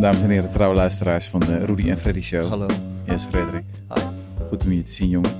[0.00, 2.48] Dames en heren, trouwe luisteraars van de Rudy en Freddy Show.
[2.48, 2.66] Hallo.
[3.04, 3.64] Jesse Frederik.
[3.94, 4.00] Hi.
[4.48, 5.30] Goed om je te zien, jongen.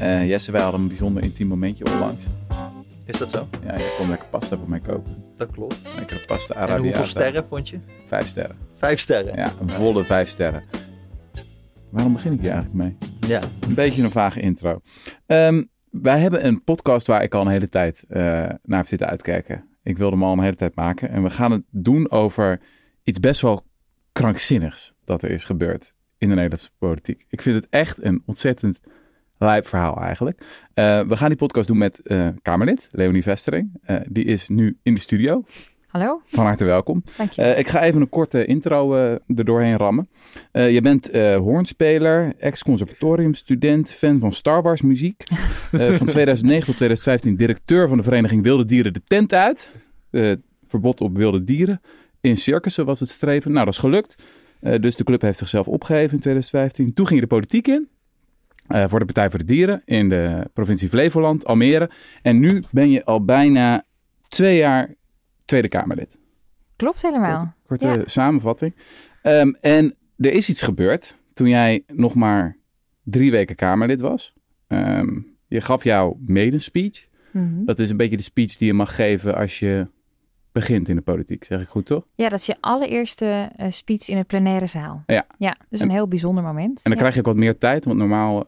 [0.00, 2.24] Uh, Jesse, wij hadden een bijzonder intiem momentje onlangs.
[3.04, 3.48] Is dat zo?
[3.64, 5.14] Ja, je kon lekker pasta voor mij koken.
[5.36, 5.82] Dat klopt.
[5.96, 6.82] Lekkere pasta En Arabiata.
[6.82, 7.78] hoeveel sterren vond je?
[8.06, 8.56] Vijf sterren.
[8.70, 9.36] Vijf sterren.
[9.36, 10.62] Ja, een volle vijf sterren.
[11.90, 12.96] Waarom begin ik hier eigenlijk mee?
[13.28, 13.40] Ja.
[13.68, 14.80] Een beetje een vage intro.
[15.26, 18.22] Ehm, wij hebben een podcast waar ik al een hele tijd eh,
[18.62, 19.64] naar heb zitten uitkijken.
[19.82, 21.10] Ik wilde hem al een hele tijd maken.
[21.10, 22.60] En we gaan het doen over
[23.02, 23.64] iets best wel
[24.16, 27.26] krankzinnigs dat er is gebeurd in de Nederlandse politiek.
[27.28, 28.80] Ik vind het echt een ontzettend
[29.38, 30.40] lijp verhaal eigenlijk.
[30.40, 33.80] Uh, we gaan die podcast doen met uh, Kamerlid Leonie Vestering.
[33.86, 35.44] Uh, die is nu in de studio.
[35.86, 36.22] Hallo.
[36.26, 37.02] Van harte welkom.
[37.16, 37.42] Dank je.
[37.42, 38.94] ik ga even een korte intro
[39.26, 40.08] er doorheen rammen.
[40.52, 45.22] je bent hoornspeler, ex-conservatoriumstudent, fan van Star Wars muziek.
[45.70, 49.70] van 2009 tot 2015 directeur van de vereniging Wilde Dieren de Tent uit.
[50.64, 51.80] verbod op wilde dieren.
[52.26, 53.52] In circussen was het streven.
[53.52, 54.22] Nou, dat is gelukt.
[54.60, 56.94] Uh, dus de club heeft zichzelf opgegeven in 2015.
[56.94, 57.88] Toen ging je de politiek in.
[58.68, 61.90] Uh, voor de Partij voor de Dieren in de provincie Flevoland, Almere.
[62.22, 63.84] En nu ben je al bijna
[64.28, 64.94] twee jaar
[65.44, 66.18] Tweede Kamerlid.
[66.76, 67.38] Klopt helemaal.
[67.38, 68.02] Korte, korte ja.
[68.04, 68.74] samenvatting.
[69.22, 72.56] Um, en er is iets gebeurd toen jij nog maar
[73.02, 74.34] drie weken Kamerlid was.
[74.68, 77.06] Um, je gaf jouw medespeech.
[77.30, 77.64] Mm -hmm.
[77.64, 79.86] Dat is een beetje de speech die je mag geven als je
[80.58, 82.06] begint in de politiek, zeg ik goed toch?
[82.14, 85.02] Ja, dat is je allereerste uh, speech in een plenaire zaal.
[85.06, 85.26] Ja.
[85.38, 86.76] Ja, dus een heel bijzonder moment.
[86.76, 86.98] En dan ja.
[86.98, 88.46] krijg je ook wat meer tijd, want normaal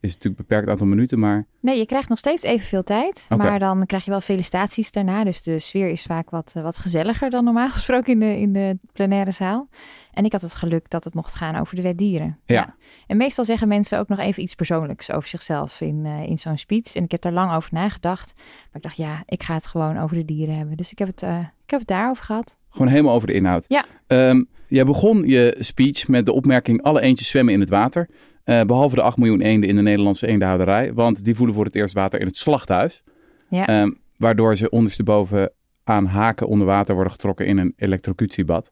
[0.00, 1.46] is natuurlijk een beperkt aantal minuten, maar...
[1.60, 5.24] Nee, je krijgt nog steeds evenveel tijd, maar dan krijg je wel felicitaties daarna.
[5.24, 8.52] Dus de sfeer is vaak wat, uh, wat gezelliger dan normaal gesproken in de, in
[8.52, 9.68] de plenaire zaal.
[10.12, 12.38] En ik had het geluk dat het mocht gaan over de wet dieren.
[12.44, 12.74] Ja.
[13.06, 16.58] En meestal zeggen mensen ook nog even iets persoonlijks over zichzelf in, uh, in zo'n
[16.58, 16.94] speech.
[16.94, 18.32] En ik heb daar lang over nagedacht.
[18.36, 20.76] Maar ik dacht, ja, ik ga het gewoon over de dieren hebben.
[20.76, 22.58] Dus ik heb het, uh, ik heb het daarover gehad.
[22.68, 23.64] Gewoon helemaal over de inhoud.
[23.68, 23.84] Ja.
[24.06, 26.82] Um, jij begon je speech met de opmerking...
[26.82, 28.08] alle eendjes zwemmen in het water.
[28.44, 30.94] Uh, behalve de 8 miljoen eenden in de Nederlandse eendenhouderij.
[30.94, 33.02] Want die voelen voor het eerst water in het slachthuis.
[33.48, 33.82] Ja.
[33.82, 35.52] Um, waardoor ze ondersteboven
[35.84, 38.70] aan haken onder water worden getrokken in een elektrocutiebad.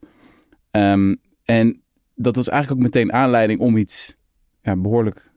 [0.71, 1.81] Um, en
[2.15, 4.17] dat was eigenlijk ook meteen aanleiding om iets
[4.61, 5.31] ja, behoorlijk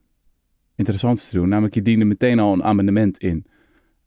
[0.77, 1.49] interessants te doen.
[1.49, 3.47] Namelijk, je diende meteen al een amendement in.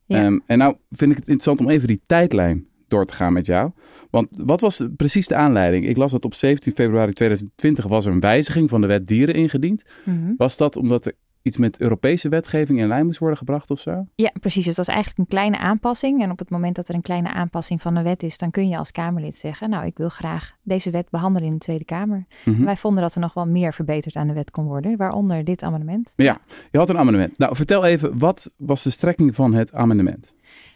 [0.05, 0.25] Ja.
[0.25, 3.46] Um, en nou vind ik het interessant om even die tijdlijn door te gaan met
[3.46, 3.72] jou.
[4.09, 5.88] Want wat was precies de aanleiding?
[5.88, 9.35] Ik las dat op 17 februari 2020 was er een wijziging van de wet dieren
[9.35, 9.84] ingediend.
[10.03, 10.34] Mm -hmm.
[10.38, 11.13] Was dat omdat er
[11.46, 14.07] iets met Europese wetgeving in lijn moest worden gebracht of zo?
[14.16, 14.66] Ja, precies.
[14.66, 16.22] Het was eigenlijk een kleine aanpassing.
[16.22, 18.69] En op het moment dat er een kleine aanpassing van de wet is, dan kun
[18.69, 22.25] je als Kamerlid zeggen: Nou, ik wil graag deze wet behandelen in de Tweede Kamer.
[22.46, 22.63] Mhm.
[22.63, 25.63] Wij vonden dat er nog wel meer verbeterd aan de wet kon worden, waaronder dit
[25.63, 26.13] amendement.
[26.16, 26.41] Ja,
[26.72, 27.38] je had een amendement.
[27.38, 30.34] Nou, vertel even, wat was de strekking van het amendement?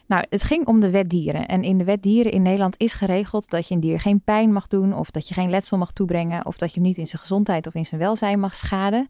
[0.09, 1.45] Nou, het ging om de wet dieren.
[1.45, 4.53] En in de wet dieren in Nederland is geregeld dat je een dier geen pijn
[4.53, 7.07] mag doen, of dat je geen letsel mag toebrengen, of dat je hem niet in
[7.07, 9.07] zijn gezondheid of in zijn welzijn mag schaden.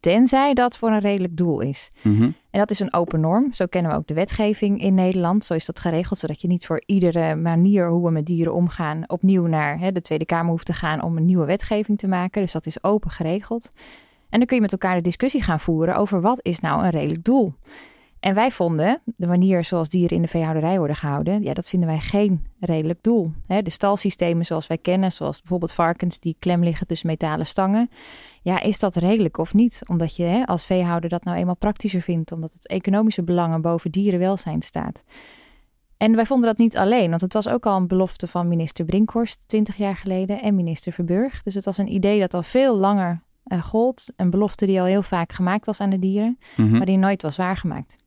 [0.00, 1.90] Tenzij dat voor een redelijk doel is.
[2.02, 2.34] Mm -hmm.
[2.50, 3.52] En dat is een open norm.
[3.52, 5.44] Zo kennen we ook de wetgeving in Nederland.
[5.44, 9.02] Zo is dat geregeld, zodat je niet voor iedere manier hoe we met dieren omgaan
[9.06, 12.40] opnieuw naar hè, de Tweede Kamer hoeft te gaan om een nieuwe wetgeving te maken.
[12.40, 13.70] Dus dat is open geregeld.
[14.28, 16.90] En dan kun je met elkaar de discussie gaan voeren over wat is nou een
[16.90, 17.54] redelijk doel.
[18.22, 21.88] En wij vonden de manier zoals dieren in de veehouderij worden gehouden, ja, dat vinden
[21.88, 23.32] wij geen redelijk doel.
[23.46, 27.88] He, de stalsystemen zoals wij kennen, zoals bijvoorbeeld varkens die klem liggen tussen metalen stangen,
[28.42, 29.82] ja, is dat redelijk of niet?
[29.86, 33.90] Omdat je he, als veehouder dat nou eenmaal praktischer vindt, omdat het economische belangen boven
[33.90, 35.04] dierenwelzijn staat.
[35.96, 38.84] En wij vonden dat niet alleen, want het was ook al een belofte van minister
[38.84, 41.42] Brinkhorst 20 jaar geleden en minister Verburg.
[41.42, 44.86] Dus het was een idee dat al veel langer uh, gold, een belofte die al
[44.86, 46.76] heel vaak gemaakt was aan de dieren, mm -hmm.
[46.76, 48.00] maar die nooit was waargemaakt.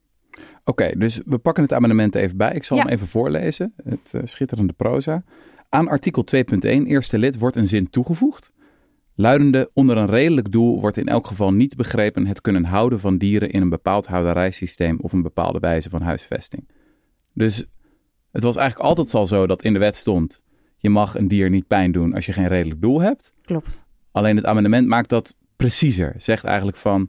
[0.60, 2.54] Oké, okay, dus we pakken het amendement even bij.
[2.54, 2.84] Ik zal Ja.
[2.84, 3.74] hem even voorlezen.
[3.84, 5.24] Het uh, schitterende proza.
[5.70, 8.52] Aan artikel 2.1, eerste lid, wordt een zin toegevoegd.
[9.16, 13.18] Luidende, onder een redelijk doel wordt in elk geval niet begrepen het kunnen houden van
[13.18, 16.70] dieren in een bepaald houderijsysteem of een bepaalde wijze van huisvesting.
[17.34, 17.66] Dus
[18.32, 20.42] het was eigenlijk altijd al zo dat in de wet stond,
[20.78, 23.30] je mag een dier niet pijn doen als je geen redelijk doel hebt.
[23.42, 23.86] Klopt.
[24.12, 26.14] Alleen het amendement maakt dat preciezer.
[26.18, 27.00] Zegt eigenlijk van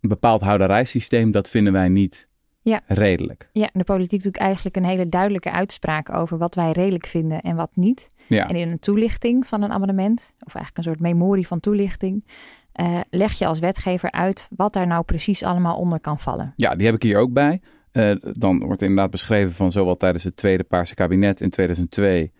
[0.00, 2.28] een bepaald houderijsysteem, dat vinden wij niet
[2.70, 2.80] Ja.
[2.86, 3.48] redelijk.
[3.52, 7.56] Ja, de politiek doet eigenlijk een hele duidelijke uitspraak over wat wij redelijk vinden en
[7.56, 8.08] wat niet.
[8.26, 8.48] Ja.
[8.48, 12.24] En in een toelichting van een amendement, of eigenlijk een soort memorie van toelichting,
[12.72, 16.52] eh, leg je als wetgever uit wat daar nou precies allemaal onder kan vallen.
[16.56, 17.60] Ja, die heb ik hier ook bij.
[17.92, 22.32] Uh, dan wordt inderdaad beschreven van zowel tijdens het tweede Paarse kabinet in 2002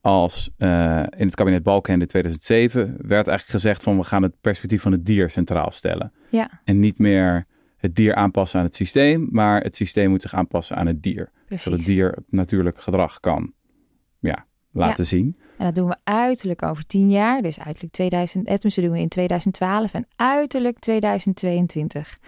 [0.00, 4.40] als uh, in het kabinet Balkenende in 2007 werd eigenlijk gezegd van we gaan het
[4.40, 6.12] perspectief van het dier centraal stellen.
[6.30, 7.46] Ja, En niet meer
[7.84, 11.30] het dier aanpassen aan het systeem, maar het systeem moet zich aanpassen aan het dier.
[11.46, 11.64] precies.
[11.64, 13.52] Zodat het dier het natuurlijk gedrag kan
[14.18, 15.36] ja, laten zien.
[15.58, 17.42] En dat doen we uiterlijk over tien jaar.
[17.42, 22.18] Dus uiterlijk 2000, eh, tenminste doen we in 2012 en uiterlijk 2022.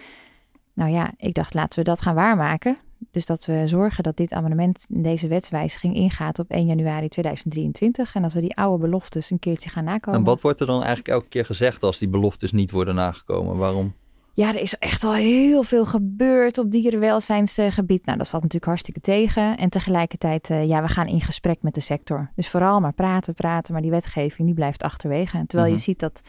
[0.73, 2.77] Nou ja, ik dacht laten we dat gaan waarmaken.
[3.11, 8.15] Dus dat we zorgen dat dit amendement, deze wetswijziging ingaat op 1 januari 2023.
[8.15, 10.19] En als we die oude beloftes een keertje gaan nakomen.
[10.19, 13.57] En wat wordt er dan eigenlijk elke keer gezegd als die beloftes niet worden nagekomen?
[13.57, 13.93] Waarom?
[14.37, 18.05] Ja, er is echt al heel veel gebeurd op dierenwelzijnsgebied.
[18.05, 19.57] Nou, dat valt natuurlijk hartstikke tegen.
[19.57, 22.31] En tegelijkertijd, uh, ja, we gaan in gesprek met de sector.
[22.35, 25.43] Dus vooral maar praten, praten, maar die wetgeving die blijft achterwege.
[25.47, 25.77] Terwijl Mhm.
[25.77, 26.21] je ziet dat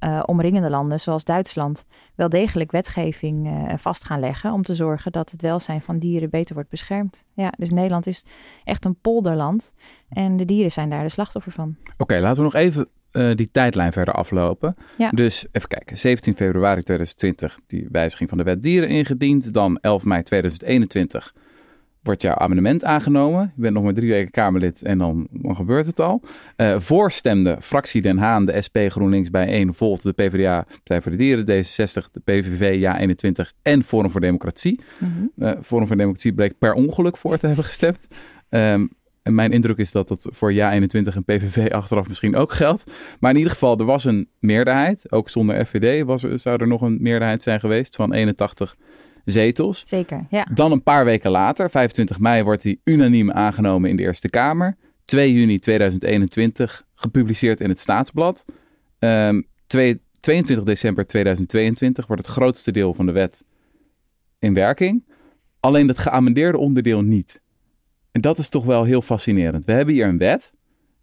[0.00, 5.12] uh, omringende landen, zoals Duitsland, wel degelijk wetgeving uh, vast gaan leggen om te zorgen
[5.12, 7.24] dat het welzijn van dieren beter wordt beschermd.
[7.32, 8.24] Ja, dus Nederland is
[8.64, 9.72] echt een polderland
[10.08, 11.76] en de dieren zijn daar de slachtoffer van.
[11.82, 14.74] Oké, okay, laten we nog even uh, die tijdlijn verder aflopen.
[14.98, 15.10] Ja.
[15.10, 20.04] Dus even kijken, 17 februari 2020 die wijziging van de wet dieren ingediend, dan 11
[20.04, 21.32] mei 2021
[22.02, 23.52] wordt jouw amendement aangenomen.
[23.56, 26.22] Je bent nog maar drie weken Kamerlid en dan, dan gebeurt het al.
[26.56, 31.10] Uh, voorstemde fractie Den Haan, de SP, GroenLinks, bij 1 Volt, de PvdA, Partij voor
[31.10, 34.80] de Dieren, D66, de PVV, Ja21 en Forum voor Democratie.
[34.98, 35.46] Mm -hmm.
[35.46, 38.08] uh, Forum voor Democratie bleek per ongeluk voor te hebben gestemd.
[38.48, 38.90] Um,
[39.22, 42.90] en mijn indruk is dat dat voor Ja21 en PVV achteraf misschien ook geldt.
[43.20, 45.12] Maar in ieder geval, er was een meerderheid.
[45.12, 48.76] Ook zonder FVD was, zou er nog een meerderheid zijn geweest van 81
[49.24, 49.82] zetels.
[49.86, 50.46] Zeker, ja.
[50.54, 54.76] Dan een paar weken later, 25 mei, wordt die unaniem aangenomen in de Eerste Kamer.
[55.04, 58.44] 2 juni 2021 gepubliceerd in het Staatsblad.
[58.98, 63.44] Um, 2, 22 december 2022 wordt het grootste deel van de wet
[64.38, 65.04] in werking.
[65.60, 67.40] Alleen het geamendeerde onderdeel niet.
[68.12, 69.64] En dat is toch wel heel fascinerend.
[69.64, 70.52] We hebben hier een wet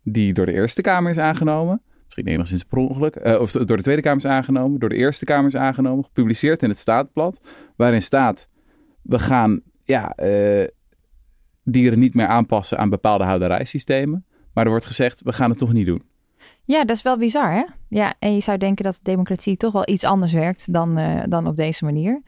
[0.04, 1.82] die door de Eerste Kamer is aangenomen.
[2.06, 3.20] Misschien enigszins per ongeluk.
[3.24, 4.80] Uh, of door de Tweede Kamer is aangenomen.
[4.80, 6.04] Door de Eerste Kamer is aangenomen.
[6.04, 7.42] Gepubliceerd in het Staatblad.
[7.76, 8.50] Waarin staat,
[9.02, 10.68] we gaan ja, uh,
[11.64, 14.26] dieren niet meer aanpassen aan bepaalde houderijsystemen.
[14.54, 16.04] Maar er wordt gezegd, we gaan het toch niet doen.
[16.66, 17.64] Ja, dat is wel bizar, hè?
[17.88, 21.24] Ja, en je zou denken dat de democratie toch wel iets anders werkt dan, uh,
[21.30, 22.22] dan op deze manier.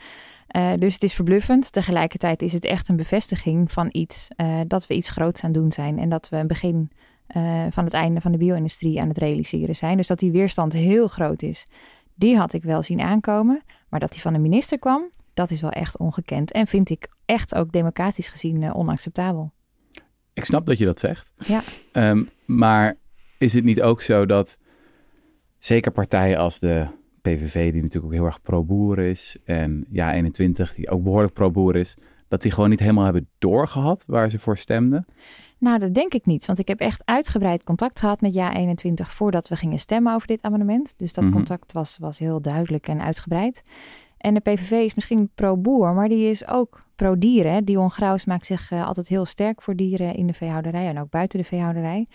[0.56, 1.72] Uh, dus het is verbluffend.
[1.72, 4.28] Tegelijkertijd is het echt een bevestiging van iets.
[4.38, 6.00] Uh, dat we iets groots aan doen zijn.
[6.00, 6.92] En dat we een begin
[7.36, 9.98] uh, van het einde van de bio-industrie aan het realiseren zijn.
[9.98, 11.68] Dus dat die weerstand heel groot is.
[12.16, 13.62] Die had ik wel zien aankomen.
[13.90, 16.52] Maar dat die van de minister kwam, dat is wel echt ongekend.
[16.52, 19.52] En vind ik echt ook democratisch gezien onacceptabel.
[20.34, 21.34] Ik snap dat je dat zegt.
[21.38, 21.62] Ja.
[21.94, 22.98] Um, maar
[23.38, 24.58] is het niet ook zo dat
[25.60, 26.88] zeker partijen als de
[27.22, 31.98] PVV, die natuurlijk ook heel erg pro-boer is, en Ja21, die ook behoorlijk pro-boer is,
[32.28, 35.06] dat die gewoon niet helemaal hebben doorgehad waar ze voor stemden?
[35.58, 39.48] Nou, dat denk ik niet, want ik heb echt uitgebreid contact gehad met Ja21 voordat
[39.50, 40.94] we gingen stemmen over dit amendement.
[40.98, 41.34] Dus dat Mhm.
[41.34, 43.64] contact was, was heel duidelijk en uitgebreid.
[44.18, 47.66] En de PVV is misschien pro-boer, maar die is ook pro-dieren.
[47.66, 51.10] Dion Graus maakt zich uh, altijd heel sterk voor dieren in de veehouderij en ook
[51.10, 52.08] buiten de veehouderij.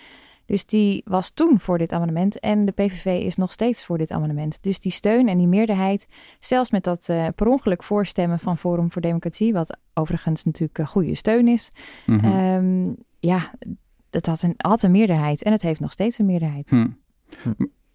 [0.46, 4.10] Dus die was toen voor dit amendement en de PVV is nog steeds voor dit
[4.10, 4.62] amendement.
[4.62, 6.08] Dus die steun en die meerderheid,
[6.38, 10.86] zelfs met dat uh, per ongeluk voorstemmen van Forum voor Democratie, wat overigens natuurlijk uh,
[10.86, 11.70] goede steun is,
[12.06, 12.24] Mhm.
[12.24, 13.54] um, ja,
[14.10, 16.70] dat had een, had een meerderheid en het heeft nog steeds een meerderheid.
[16.70, 16.86] Hm.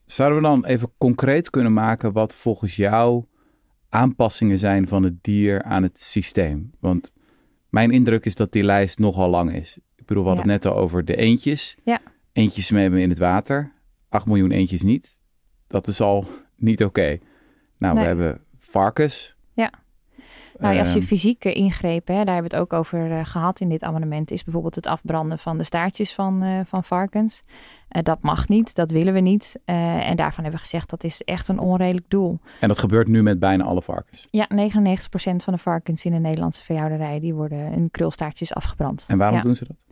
[0.05, 3.23] Zouden we dan even concreet kunnen maken wat volgens jou
[3.89, 6.71] aanpassingen zijn van het dier aan het systeem?
[6.79, 7.13] Want
[7.69, 9.77] mijn indruk is dat die lijst nogal lang is.
[9.95, 10.53] Ik bedoel, we hadden Ja.
[10.53, 11.77] het net al over de eentjes.
[11.83, 11.99] Ja.
[12.33, 13.73] Eentjes zwemmen in het water.
[14.09, 15.19] 8 miljoen eentjes niet.
[15.67, 17.17] Dat is al niet oké.
[17.77, 18.03] Nou, Nee.
[18.03, 19.35] we hebben varkens.
[20.61, 23.59] Nou, als je Ehm, fysieke ingrepen, hè, daar hebben we het ook over eh, gehad
[23.59, 27.43] in dit amendement, is bijvoorbeeld het afbranden van de staartjes van, eh, van varkens.
[27.87, 29.59] Eh, dat mag niet, dat willen we niet.
[29.65, 32.39] En daarvan hebben we gezegd dat is echt een onredelijk doel.
[32.59, 34.27] En dat gebeurt nu met bijna alle varkens.
[34.31, 39.05] Ja, 99% van de varkens in de Nederlandse veehouderij, die worden hun krulstaartjes afgebrand.
[39.07, 39.43] En waarom ja.
[39.43, 39.85] doen ze dat?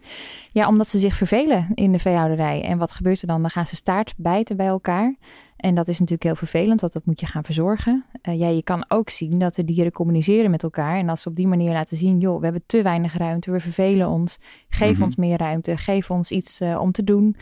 [0.49, 2.63] Ja, omdat ze zich vervelen in de veehouderij.
[2.63, 3.41] En wat gebeurt er dan?
[3.41, 5.15] Dan gaan ze staart bijten bij elkaar.
[5.59, 8.05] En dat is natuurlijk heel vervelend, want dat moet je gaan verzorgen.
[8.29, 10.97] Uh, ja, je kan ook zien dat de dieren communiceren met elkaar.
[10.97, 13.59] En als ze op die manier laten zien, joh, we hebben te weinig ruimte, we
[13.59, 14.37] vervelen ons.
[14.69, 15.03] Geef Mhm.
[15.03, 17.35] ons meer ruimte, geef ons iets uh, om te doen.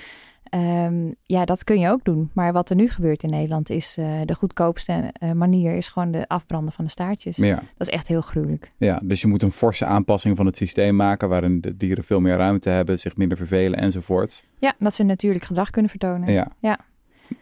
[0.56, 2.30] Um, ja, dat kun je ook doen.
[2.34, 6.12] Maar wat er nu gebeurt in Nederland is uh, de goedkoopste uh, manier is gewoon
[6.12, 7.38] de afbranden van de staartjes.
[7.38, 7.56] Ja.
[7.56, 8.72] Dat is echt heel gruwelijk.
[8.78, 12.20] ja, dus je moet een forse aanpassing van het systeem maken waarin de dieren veel
[12.20, 14.44] meer ruimte hebben, zich minder vervelen enzovoorts.
[14.60, 16.32] Ja, dat ze natuurlijk gedrag kunnen vertonen.
[16.32, 16.48] Ja.
[16.60, 16.80] Ja.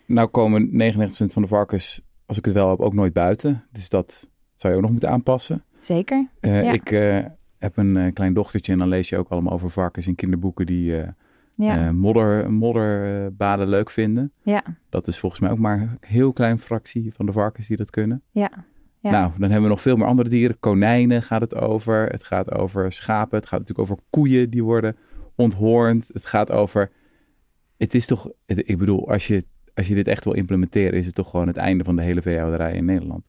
[0.05, 3.63] Nou komen 99% van de varkens, als ik het wel heb, ook nooit buiten.
[3.71, 5.63] Dus dat zou je ook nog moeten aanpassen.
[5.79, 6.27] Zeker.
[6.41, 6.71] Uh, Ja.
[6.71, 7.25] Ik uh,
[7.57, 10.65] heb een uh, klein dochtertje en dan lees je ook allemaal over varkens in kinderboeken
[10.65, 11.07] die eh,
[11.51, 11.91] Ja.
[11.91, 14.31] modder, modderbaden leuk vinden.
[14.43, 14.63] ja.
[14.89, 17.89] Dat is volgens mij ook maar een heel klein fractie van de varkens die dat
[17.89, 18.21] kunnen.
[18.31, 18.51] Ja.
[18.99, 19.11] Ja.
[19.11, 20.59] Nou, dan hebben we nog veel meer andere dieren.
[20.59, 22.05] Konijnen gaat het over.
[22.05, 23.37] Het gaat over schapen.
[23.37, 24.95] Het gaat natuurlijk over koeien die worden
[25.35, 26.09] onthoornd.
[26.13, 26.91] Het gaat over
[27.77, 31.05] Het is toch, het- ik bedoel, als je, als je dit echt wil implementeren, is
[31.05, 33.27] het toch gewoon het einde van de hele veehouderij in Nederland.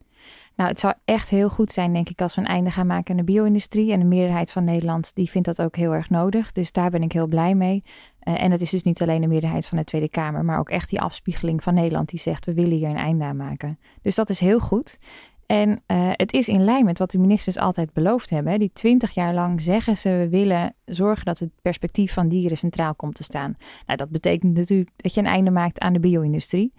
[0.56, 3.10] Nou, het zou echt heel goed zijn, denk ik, als we een einde gaan maken
[3.10, 3.92] aan de bio-industrie.
[3.92, 6.52] En de meerderheid van Nederland, die vindt dat ook heel erg nodig.
[6.52, 7.82] Dus daar ben ik heel blij mee.
[8.18, 10.70] Eh, en het is dus niet alleen de meerderheid van de Tweede Kamer, maar ook
[10.70, 13.78] echt die afspiegeling van Nederland die zegt, we willen hier een einde aan maken.
[14.02, 14.98] Dus dat is heel goed.
[15.46, 18.58] En eh, het is in lijn met wat de ministers altijd beloofd hebben.
[18.58, 22.94] Die twintig jaar lang zeggen ze, we willen zorgen dat het perspectief van dieren centraal
[22.94, 23.56] komt te staan.
[23.86, 26.72] Nou, dat betekent natuurlijk dat je een einde maakt aan de bio-industrie.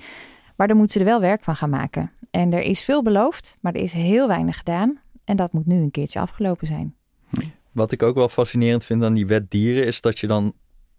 [0.55, 2.12] Maar dan moeten ze er wel werk van gaan maken.
[2.31, 5.00] En er is veel beloofd, maar er is heel weinig gedaan.
[5.24, 6.95] En dat moet nu een keertje afgelopen zijn.
[7.71, 10.53] Wat ik ook wel fascinerend vind aan die wet dieren is dat je dan,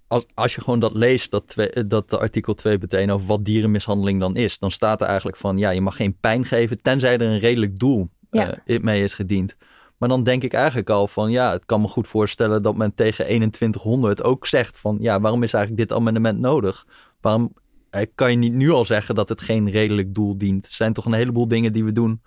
[0.09, 3.45] als, als je gewoon dat leest, dat, twee, dat de artikel 2 meteen over wat
[3.45, 7.15] dierenmishandeling dan is, dan staat er eigenlijk van, ja, je mag geen pijn geven tenzij
[7.15, 8.59] er een redelijk doel Ja.
[8.65, 9.57] eh, mee is gediend.
[9.99, 12.95] Maar dan denk ik eigenlijk al van, ja, het kan me goed voorstellen dat men
[12.95, 16.87] tegen 2100 ook zegt van, ja, waarom is eigenlijk dit amendement nodig?
[17.21, 17.53] Waarom
[17.91, 20.65] eh, kan je niet nu al zeggen dat het geen redelijk doel dient?
[20.65, 22.23] Er zijn toch een heleboel dingen die we doen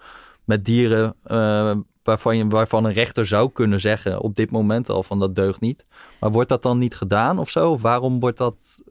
[0.45, 5.03] met dieren eh, waarvan, je, waarvan een rechter zou kunnen zeggen op dit moment al
[5.03, 5.83] van dat deugt niet.
[6.19, 7.71] Maar wordt dat dan niet gedaan of zo?
[7.71, 8.81] Of waarom wordt dat...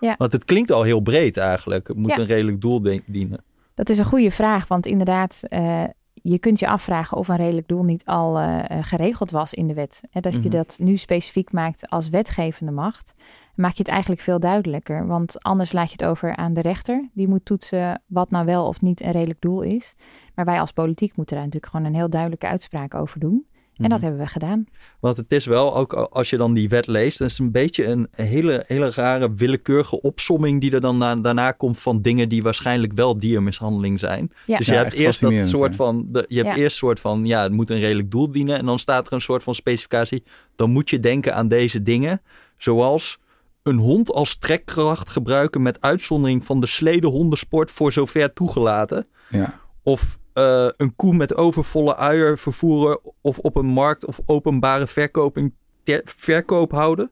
[0.00, 0.14] Ja.
[0.18, 1.88] Want het klinkt al heel breed eigenlijk.
[1.88, 2.18] Het moet Ja.
[2.18, 3.44] een redelijk doel dienen.
[3.74, 5.84] Dat is een goede vraag, want inderdaad, eh,
[6.28, 9.66] je kunt je afvragen of een redelijk doel niet al eh, eh, geregeld was in
[9.66, 10.02] de wet.
[10.10, 10.48] Hè, dat je Mhm.
[10.50, 13.14] dat nu specifiek maakt als wetgevende macht,
[13.54, 15.06] maak je het eigenlijk veel duidelijker.
[15.06, 17.08] Want anders laat je het over aan de rechter.
[17.12, 19.94] Die moet toetsen wat nou wel of niet een redelijk doel is.
[20.34, 23.46] Maar wij als politiek moeten daar natuurlijk gewoon een heel duidelijke uitspraak over doen.
[23.76, 24.06] En dat Mhm.
[24.08, 24.64] hebben we gedaan.
[25.00, 27.52] Want het is wel, ook als je dan die wet leest, dan is het een
[27.52, 32.28] beetje een hele, hele rare willekeurige opsomming die er dan na- daarna komt van dingen
[32.28, 34.32] die waarschijnlijk wel diermishandeling zijn.
[34.46, 34.56] Ja.
[34.56, 36.62] Dus je Ja, hebt eerst dat soort van, de, je hebt Ja.
[36.62, 38.58] eerst soort van, ja, het moet een redelijk doel dienen.
[38.58, 40.22] En dan staat er een soort van specificatie.
[40.56, 42.22] Dan moet je denken aan deze dingen,
[42.56, 43.18] zoals
[43.62, 49.06] een hond als trekkracht gebruiken met uitzondering van de sledehondensport voor zover toegelaten.
[49.30, 49.60] Ja.
[49.82, 55.54] Of eh, een koe met overvolle uier vervoeren of op een markt of openbare verkoping
[55.82, 57.10] ter- verkoop houden.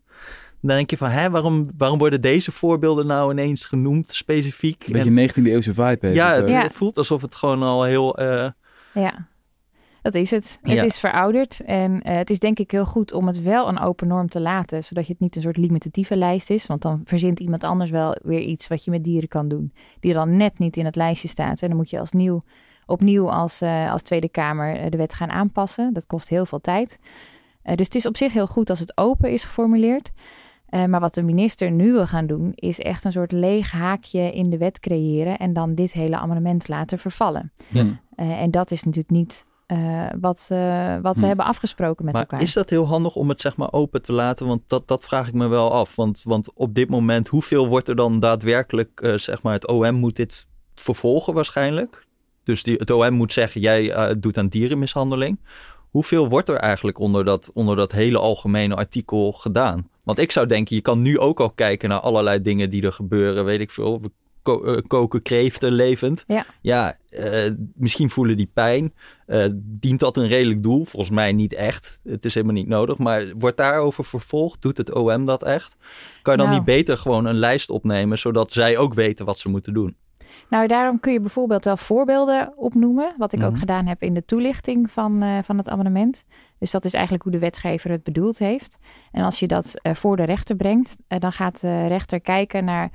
[0.61, 4.87] Dan denk je van, hè, waarom, waarom worden deze voorbeelden nou ineens genoemd specifiek?
[4.87, 6.51] Een beetje 19e eeuwse vibe heeft ja, het, het.
[6.51, 6.63] Ja.
[6.63, 8.17] het voelt alsof het gewoon al heel...
[8.19, 8.49] eh,
[8.95, 9.29] Ja,
[10.03, 10.59] dat is het.
[10.63, 10.83] Het Ja.
[10.83, 14.09] is verouderd en eh, het is denk ik heel goed om het wel een open
[14.09, 17.41] norm te laten, zodat je het niet een soort limitatieve lijst is, want dan verzint
[17.41, 20.77] iemand anders wel weer iets wat je met dieren kan doen, die dan net niet
[20.77, 21.63] in het lijstje staat.
[21.63, 22.43] En dan moet je als nieuw,
[22.87, 25.93] opnieuw als, eh, als Tweede Kamer eh, de wet gaan aanpassen.
[25.93, 26.99] Dat kost heel veel tijd.
[27.63, 30.11] Eh, dus het is op zich heel goed als het open is geformuleerd.
[30.89, 34.51] Maar wat de minister nu wil gaan doen, is echt een soort leeg haakje in
[34.51, 37.53] de wet creëren en dan dit hele amendement laten vervallen.
[37.73, 37.91] Eh,
[38.41, 39.45] en dat is natuurlijk niet
[40.21, 40.47] wat,
[41.03, 41.27] wat we Hm.
[41.27, 42.43] hebben afgesproken met maar elkaar.
[42.43, 44.47] is dat heel handig om het zeg maar open te laten?
[44.47, 45.97] Want dat, dat vraag ik me wel af.
[45.97, 50.17] Want, want op dit moment, hoeveel wordt er dan daadwerkelijk, zeg maar, het OM moet
[50.17, 52.04] dit vervolgen waarschijnlijk?
[52.45, 55.41] Dus die, het OM moet zeggen, jij eh, doet aan dierenmishandeling.
[55.91, 59.89] Hoeveel wordt er eigenlijk onder dat, onder dat hele algemene artikel gedaan?
[60.05, 62.93] Want ik zou denken, je kan nu ook al kijken naar allerlei dingen die er
[62.93, 63.45] gebeuren.
[63.45, 64.11] Weet ik veel, we
[64.43, 66.25] ko- eh, koken kreeften levend.
[66.27, 66.47] Ja.
[66.61, 68.93] Ja, eh, misschien voelen die pijn.
[69.55, 70.85] Dient dat een redelijk doel?
[70.85, 72.01] Volgens mij niet echt.
[72.05, 72.99] Het is helemaal niet nodig.
[72.99, 74.63] Maar wordt daarover vervolgd?
[74.63, 75.77] Doet het OM dat echt?
[76.23, 76.59] Kan je dan Nou.
[76.59, 79.97] niet beter gewoon een lijst opnemen, zodat zij ook weten wat ze moeten doen?
[80.49, 83.59] Nou, daarom kun je bijvoorbeeld wel voorbeelden opnoemen, wat ik ook Mhm.
[83.59, 86.25] gedaan heb in de toelichting van, eh, van het amendement.
[86.59, 88.77] Dus dat is eigenlijk hoe de wetgever het bedoeld heeft.
[89.13, 92.65] En als je dat eh, voor de rechter brengt, eh, dan gaat de rechter kijken
[92.65, 92.91] naar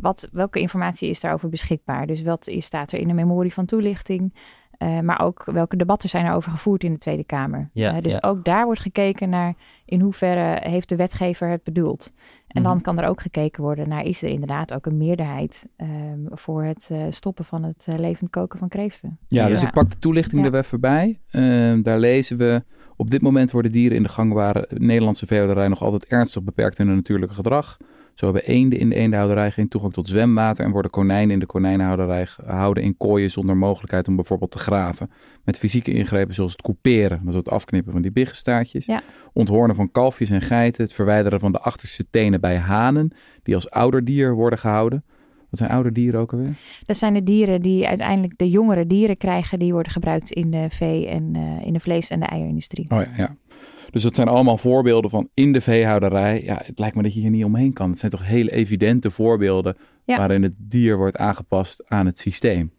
[0.00, 2.06] wat, welke informatie is daarover beschikbaar.
[2.06, 4.34] Dus wat is, staat er in de memorie van toelichting,
[5.02, 7.70] maar ook welke debatten zijn er over gevoerd in de Tweede Kamer.
[7.72, 8.18] Ja, dus ja.
[8.20, 12.12] ook daar wordt gekeken naar in hoeverre heeft de wetgever het bedoeld.
[12.50, 12.82] En dan Mhm.
[12.82, 16.88] kan er ook gekeken worden naar is er inderdaad ook een meerderheid ehm, voor het
[16.92, 19.18] eh, stoppen van het eh, levend koken van kreeften.
[19.28, 20.50] Ja, dus ik pak de toelichting Ja.
[20.50, 21.20] er even bij.
[21.30, 22.62] Ehm, daar lezen we...
[22.96, 26.86] Op dit moment worden dieren in de gangbare Nederlandse veehouderij nog altijd ernstig beperkt in
[26.86, 27.76] hun natuurlijke gedrag.
[28.20, 31.46] Zo hebben eenden in de eendenhouderij geen toegang tot zwemwater en worden konijnen in de
[31.46, 35.10] konijnenhouderij gehouden in kooien zonder mogelijkheid om bijvoorbeeld te graven.
[35.44, 38.86] Met fysieke ingrepen zoals het couperen, dat is het afknippen van die biggestaartjes.
[38.86, 39.02] Ja.
[39.32, 43.12] Onthoornen van kalfjes en geiten, het verwijderen van de achterste tenen bij hanen,
[43.42, 45.04] die als ouderdier worden gehouden.
[45.50, 46.54] Wat zijn ouderdieren ook alweer?
[46.86, 50.66] Dat zijn de dieren die uiteindelijk de jongere dieren krijgen, die worden gebruikt in de
[50.68, 52.90] vee- en eh, in de vlees- en de eierindustrie.
[52.90, 53.36] Oh ja, ja.
[53.90, 56.42] Dus dat zijn allemaal voorbeelden van in de veehouderij.
[56.44, 57.90] Ja, het lijkt me dat je hier niet omheen kan.
[57.90, 60.16] Het zijn toch hele evidente voorbeelden Ja.
[60.16, 62.72] waarin het dier wordt aangepast aan het systeem.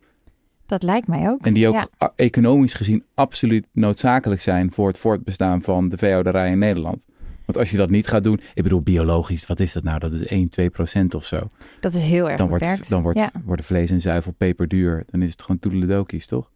[0.66, 1.46] Dat lijkt mij ook.
[1.46, 2.14] En die ook Ja.
[2.16, 7.06] economisch gezien absoluut noodzakelijk zijn voor het voortbestaan van de veehouderij in Nederland.
[7.52, 10.00] Want als je dat niet gaat doen, ik bedoel biologisch, wat is dat nou?
[10.00, 11.48] Dat is 1, 2 procent of zo.
[11.80, 12.68] Dat is heel erg Dan, beperkt.
[12.76, 13.32] wordt, dan wordt, Ja.
[13.46, 15.04] worden vlees en zuivel peperduur.
[15.10, 16.52] Dan is het gewoon toedeledokies, toch?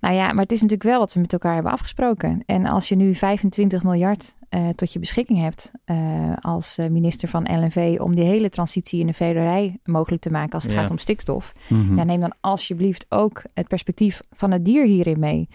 [0.00, 2.42] Nou ja, maar het is natuurlijk wel wat we met elkaar hebben afgesproken.
[2.46, 7.28] En als je nu 25 miljard eh, tot je beschikking hebt eh, als eh, minister
[7.28, 10.80] van LNV om die hele transitie in de veehouderij mogelijk te maken als het Ja.
[10.80, 11.52] gaat om stikstof.
[11.68, 11.96] Mhm.
[11.96, 15.48] Ja, neem dan alsjeblieft ook het perspectief van het dier hierin mee.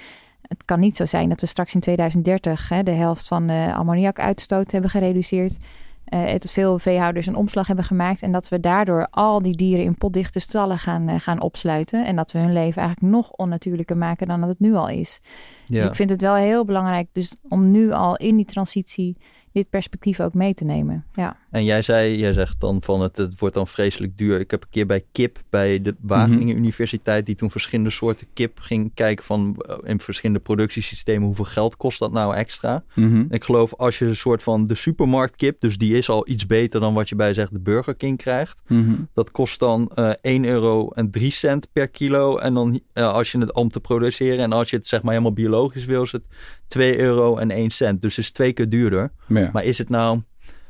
[0.48, 3.72] Het kan niet zo zijn dat we straks in 2030 hè, de helft van de
[3.76, 5.58] ammoniakuitstoot hebben gereduceerd.
[6.06, 8.22] eh het veel veehouders een omslag hebben gemaakt.
[8.22, 12.06] En dat we daardoor al die dieren in potdichte stallen gaan, eh, gaan opsluiten.
[12.06, 15.22] En dat we hun leven eigenlijk nog onnatuurlijker maken dan dat het nu al is.
[15.66, 19.18] Dus ik vind het wel heel belangrijk dus om nu al in die transitie
[19.56, 21.06] dit perspectief ook mee te nemen.
[21.14, 24.40] Ja, En jij zei, jij zegt dan van het, het wordt dan vreselijk duur.
[24.40, 28.60] Ik heb een keer bij KIP, bij de Wageningen Universiteit, die toen verschillende soorten kip
[28.60, 32.84] ging kijken van eh, in verschillende productiesystemen, hoeveel geld kost dat nou extra?
[32.94, 33.26] Mhm.
[33.30, 36.80] Ik geloof als je een soort van de supermarktkip, dus die is al iets beter
[36.80, 38.62] dan wat je bij zegt de Burger King krijgt.
[38.68, 38.94] Mhm.
[39.14, 42.38] Dat kost dan eh 1 euro en 3 cent per kilo.
[42.38, 45.12] En dan eh, als je het om te produceren en als je het zeg maar
[45.12, 46.26] helemaal biologisch wil, is het
[46.68, 48.02] 2 euro en 1 cent.
[48.02, 49.12] Dus het is twee keer duurder.
[49.28, 50.22] Ja, Maar is het nou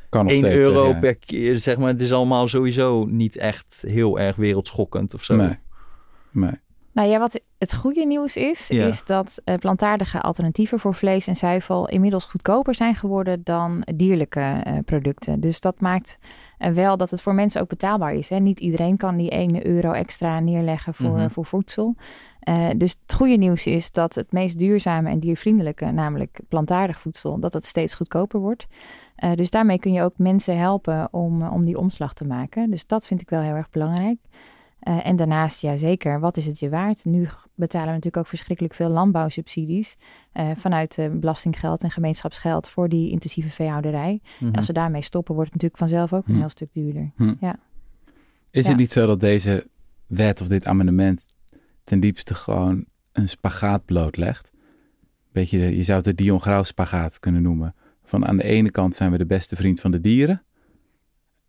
[0.09, 1.87] kan nog 1 steeds, euro per keer, zeg maar.
[1.87, 5.35] Het is allemaal sowieso niet echt heel erg wereldschokkend of zo.
[5.35, 5.57] Nee.
[6.31, 6.63] nee.
[6.93, 8.87] Nou ja, wat het goede nieuws is, Ja.
[8.87, 14.39] is dat eh, plantaardige alternatieven voor vlees en zuivel inmiddels goedkoper zijn geworden dan dierlijke
[14.39, 15.39] eh, producten.
[15.39, 16.17] Dus dat maakt
[16.57, 18.29] eh, wel dat het voor mensen ook betaalbaar is.
[18.29, 18.37] Hè?
[18.39, 21.29] Niet iedereen kan die 1 euro extra neerleggen voor, Mhm.
[21.29, 21.95] voor voedsel.
[22.39, 27.39] Eh, dus het goede nieuws is dat het meest duurzame en diervriendelijke, namelijk plantaardig voedsel,
[27.39, 28.65] dat het steeds goedkoper wordt.
[29.15, 32.69] Eh, dus daarmee kun je ook mensen helpen om, eh, om die omslag te maken.
[32.69, 34.17] Dus dat vind ik wel heel erg belangrijk.
[34.79, 37.05] Eh, en daarnaast, ja zeker, wat is het je waard?
[37.05, 39.95] Nu betalen we natuurlijk ook verschrikkelijk veel landbouwsubsidies
[40.55, 44.21] vanuit belastinggeld en gemeenschapsgeld voor die intensieve veehouderij.
[44.39, 44.55] Mhm.
[44.55, 46.39] Als we daarmee stoppen, wordt het natuurlijk vanzelf ook een Hm.
[46.39, 47.11] heel stuk duurder.
[48.51, 48.69] Is Ja.
[48.69, 49.67] het niet zo dat deze
[50.07, 51.29] wet of dit amendement
[51.83, 54.51] ten diepste gewoon een spagaat blootlegt?
[55.31, 57.75] Beetje, de- je zou het de Dion Grauw spagaat kunnen noemen.
[58.05, 60.43] Van aan de ene kant zijn we de beste vriend van de dieren.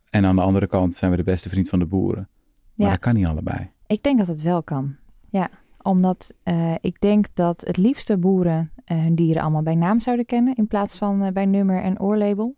[0.09, 2.29] En aan de andere kant zijn we de beste vriend van de boeren.
[2.73, 2.91] Maar Ja.
[2.91, 3.69] dat kan niet allebei.
[3.87, 4.95] Ik denk dat het wel kan.
[5.29, 5.49] Ja,
[5.81, 10.25] omdat eh, ik denk dat het liefste boeren eh, hun dieren allemaal bij naam zouden
[10.25, 12.55] kennen in plaats van eh, bij nummer en oorlabel.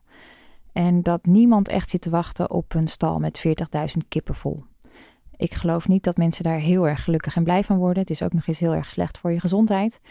[0.71, 4.63] En dat niemand echt zit te wachten op een stal met 40.000 kippen vol.
[5.35, 8.01] Ik geloof niet dat mensen daar heel erg gelukkig en blij van worden.
[8.01, 10.01] Het is ook nog eens heel erg slecht voor je gezondheid.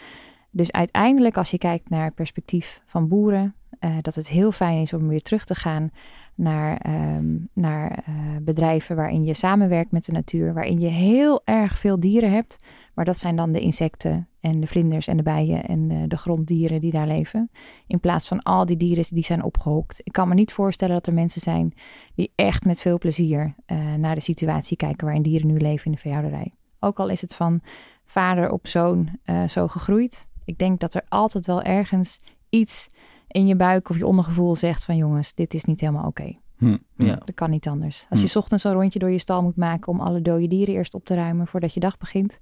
[0.51, 4.81] Dus uiteindelijk, als je kijkt naar het perspectief van boeren, eh, dat het heel fijn
[4.81, 5.91] is om weer terug te gaan
[6.35, 11.79] naar, ehm, naar eh, bedrijven waarin je samenwerkt met de natuur, waarin je heel erg
[11.79, 12.57] veel dieren hebt.
[12.93, 16.17] Maar dat zijn dan de insecten en de vlinders en de bijen en eh, de
[16.17, 17.49] gronddieren die daar leven.
[17.87, 20.01] In plaats van al die dieren die zijn opgehokt.
[20.03, 21.73] Ik kan me niet voorstellen dat er mensen zijn
[22.15, 23.55] die echt met veel plezier
[23.97, 26.53] naar de situatie kijken waarin dieren nu leven in de veehouderij.
[26.79, 27.61] Ook al is het van
[28.05, 30.27] vader op zoon zo gegroeid.
[30.45, 32.89] Ik denk dat er altijd wel ergens iets
[33.31, 36.37] in je buik of je ondergevoel zegt van jongens, dit is niet helemaal oké.
[36.57, 36.77] Hm.
[36.95, 37.15] Ja.
[37.15, 38.05] Dat kan niet anders.
[38.09, 38.25] Als Hm.
[38.25, 40.93] je 's ochtends een rondje door je stal moet maken om alle dode dieren eerst
[40.93, 42.39] op te ruimen voordat je dag begint,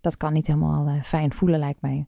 [0.00, 2.06] dat kan niet helemaal eh, fijn voelen, lijkt mij.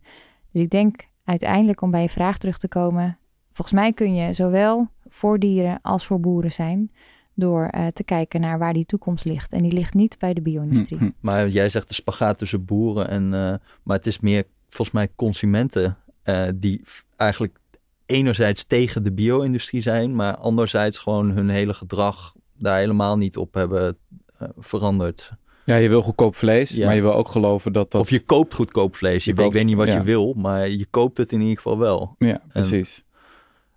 [0.50, 3.18] Dus ik denk uiteindelijk om bij je vraag terug te komen,
[3.50, 6.90] volgens mij kun je zowel voor dieren als voor boeren zijn
[7.34, 9.52] door eh, te kijken naar waar die toekomst ligt.
[9.52, 10.98] En die ligt niet bij de bio-industrie.
[10.98, 11.10] Hm, hm.
[11.20, 13.24] Maar jij zegt de spagaat tussen boeren en...
[13.34, 16.82] eh, maar het is meer volgens mij consumenten eh, die
[17.16, 17.58] eigenlijk
[18.12, 23.54] enerzijds tegen de bio-industrie zijn, maar anderzijds gewoon hun hele gedrag daar helemaal niet op
[23.54, 23.96] hebben
[24.38, 25.30] eh, veranderd.
[25.64, 26.86] Ja, je wil goedkoop vlees, Ja.
[26.86, 28.00] maar je wil ook geloven dat dat...
[28.00, 29.24] Of je koopt goedkoop vlees.
[29.24, 29.98] Je, Je weet- koopt- ik weet niet wat ja.
[29.98, 32.14] je wil, maar je koopt het in ieder geval wel.
[32.18, 33.02] Ja, precies.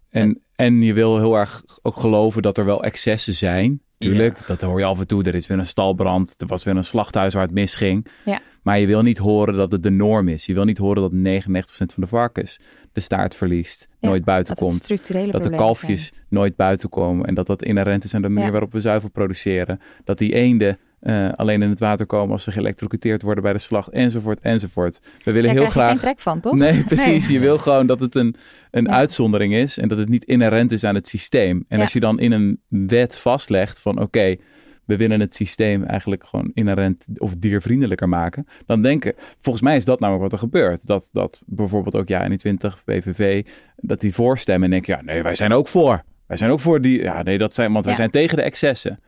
[0.10, 3.82] En, en je wil heel erg ook geloven dat er wel excessen zijn.
[3.98, 5.24] Tuurlijk, dat hoor je af en toe.
[5.24, 6.36] Er is weer een stalbrand.
[6.42, 8.08] Er was weer een slachthuis waar het misging.
[8.26, 8.42] Ja.
[8.66, 10.46] Maar je wil niet horen dat het de norm is.
[10.46, 12.60] Je wil niet horen dat 99% van de varkens
[12.92, 13.88] de staart verliest.
[14.00, 14.88] Ja, nooit buiten Dat komt.
[15.32, 17.26] Dat de kalfjes nooit buiten komen.
[17.26, 18.52] En dat dat inherent is aan de manier Ja.
[18.52, 19.80] waarop we zuivel produceren.
[20.04, 23.60] Dat die eenden eh, alleen in het water komen als ze geëlektrocuteerd worden bij de
[23.60, 23.90] slacht.
[23.90, 25.00] Enzovoort, enzovoort.
[25.24, 25.90] We willen heel graag...
[25.90, 26.56] geen trek van, toch?
[26.66, 27.28] Nee, precies.
[27.28, 28.36] Je wil gewoon dat het een,
[28.72, 28.92] een Ja.
[28.92, 31.66] uitzondering is en dat het niet inherent is aan het systeem.
[31.68, 31.84] En Ja.
[31.84, 34.36] als je dan in een wet vastlegt van oké,
[34.86, 39.86] we willen het systeem eigenlijk gewoon inherent of diervriendelijker maken, dan denken, volgens mij is
[39.86, 40.88] dat nou wat er gebeurt.
[40.88, 43.46] Dat, dat bijvoorbeeld ook ja, in die 20 PVV,
[43.78, 46.04] dat die voorstemmen en denken, ja nee, wij zijn ook voor.
[46.28, 48.00] Wij zijn ook voor die, ja nee, dat zijn, want wij Ja.
[48.00, 49.00] zijn tegen de excessen.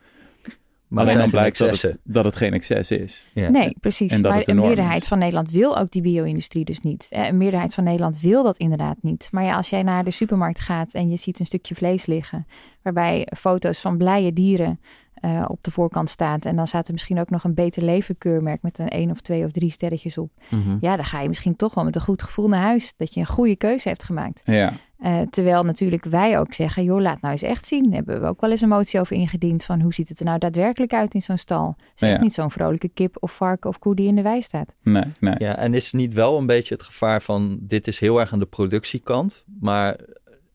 [0.88, 3.26] Maar Alleen dan blijkt dat het, dat het geen excess is.
[3.34, 3.48] Ja.
[3.48, 4.12] Nee, precies.
[4.12, 5.08] En dat maar een meerderheid is.
[5.08, 7.06] van Nederland wil ook die bio-industrie dus niet.
[7.10, 9.28] Eh, Een meerderheid van Nederland wil dat inderdaad niet.
[9.32, 12.46] Maar ja, als jij naar de supermarkt gaat en je ziet een stukje vlees liggen,
[12.82, 14.80] waarbij foto's van blije dieren
[15.20, 16.44] eh, op de voorkant staat.
[16.46, 19.20] En dan staat er misschien ook nog een beter leven keurmerk met een één of
[19.20, 20.30] twee of drie sterretjes op.
[20.50, 20.76] Mhm.
[20.80, 23.20] Ja, dan ga je misschien toch wel met een goed gevoel naar huis dat je
[23.20, 24.42] een goede keuze hebt gemaakt.
[24.44, 27.82] Ja, Eh, terwijl natuurlijk wij ook zeggen, joh, laat nou eens echt zien.
[27.84, 30.24] Daar hebben we ook wel eens een motie over ingediend van hoe ziet het er
[30.24, 31.76] nou daadwerkelijk uit in zo'n stal.
[31.94, 32.20] Zeg Ja.
[32.20, 34.74] niet zo'n vrolijke kip of varken of koe die in de wei staat.
[34.82, 35.34] nee, nee.
[35.38, 38.38] Ja, en is niet wel een beetje het gevaar van dit is heel erg aan
[38.38, 39.96] de productiekant, maar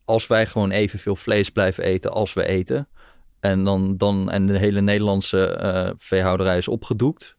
[0.04, 2.88] als wij gewoon evenveel vlees blijven eten als we eten
[3.44, 7.36] en dan, dan en de hele Nederlandse eh, veehouderij is opgedoekt,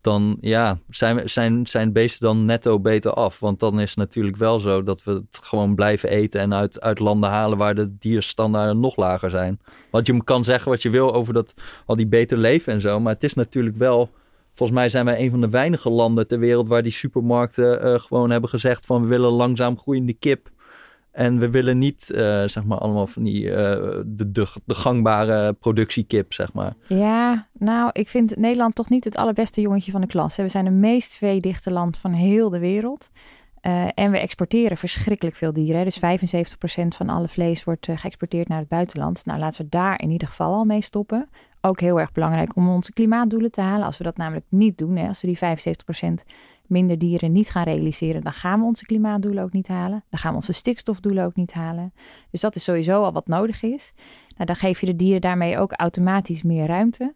[0.00, 3.40] dan ja, zijn, zijn, zijn beesten dan netto beter af.
[3.40, 6.80] Want dan is het natuurlijk wel zo dat we het gewoon blijven eten en uit,
[6.80, 9.60] uit landen halen waar de dierstandaarden nog lager zijn.
[9.90, 11.54] Want je kan zeggen wat je wil over dat,
[11.86, 14.10] al die beter leven en zo, maar het is natuurlijk wel
[14.56, 18.00] Volgens mij zijn wij een van de weinige landen ter wereld waar die supermarkten eh,
[18.00, 20.50] gewoon hebben gezegd van we willen langzaam groeiende kip.
[21.14, 26.32] En we willen niet, eh, zeg maar, allemaal van die eh, de, de, gangbare productiekip,
[26.32, 26.74] zeg maar.
[26.88, 30.36] Ja, nou, ik vind Nederland toch niet het allerbeste jongetje van de klas.
[30.36, 33.10] We zijn het meest veedichte land van heel de wereld.
[33.60, 35.84] Eh, en we exporteren verschrikkelijk veel dieren.
[35.84, 39.24] Dus 75% van alle vlees wordt geëxporteerd naar het buitenland.
[39.24, 41.28] Nou, laten we daar in ieder geval al mee stoppen.
[41.60, 43.86] Ook heel erg belangrijk om onze klimaatdoelen te halen.
[43.86, 46.24] Als we dat namelijk niet doen, hè, als we die 75%
[46.66, 50.04] minder dieren niet gaan realiseren, dan gaan we onze klimaatdoelen ook niet halen.
[50.10, 51.92] Dan gaan we onze stikstofdoelen ook niet halen.
[52.30, 53.92] Dus dat is sowieso al wat nodig is.
[54.28, 57.14] Nou, dan geef je de dieren daarmee ook automatisch meer ruimte.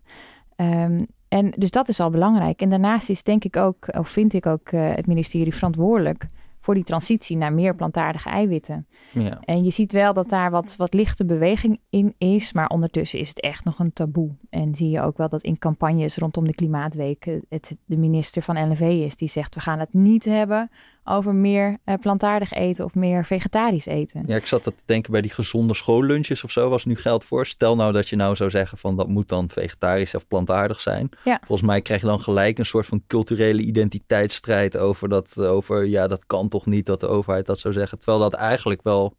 [0.56, 2.60] Ehm, en dus dat is al belangrijk.
[2.60, 6.26] En daarnaast is denk ik ook, of vind ik ook eh, het ministerie verantwoordelijk
[6.68, 8.86] voor die transitie naar meer plantaardige eiwitten.
[9.12, 9.40] Ja.
[9.44, 13.28] En je ziet wel dat daar wat, wat lichte beweging in is, maar ondertussen is
[13.28, 14.30] het echt nog een taboe.
[14.50, 18.42] En zie je ook wel dat in campagnes rondom de Klimaatweek eh, het de minister
[18.42, 20.70] van LNV is die zegt we gaan het niet hebben
[21.08, 24.22] over meer eh, plantaardig eten of meer vegetarisch eten.
[24.26, 27.24] ja, ik zat dat te denken bij die gezonde schoollunches of zo, was nu geld
[27.24, 27.46] voor.
[27.46, 31.08] Stel nou dat je nou zou zeggen van dat moet dan vegetarisch of plantaardig zijn.
[31.24, 31.40] Ja.
[31.44, 36.06] Volgens mij krijg je dan gelijk een soort van culturele identiteitsstrijd over dat, over ja,
[36.06, 37.98] dat kan toch niet dat de overheid dat zou zeggen.
[37.98, 39.16] Terwijl dat eigenlijk wel,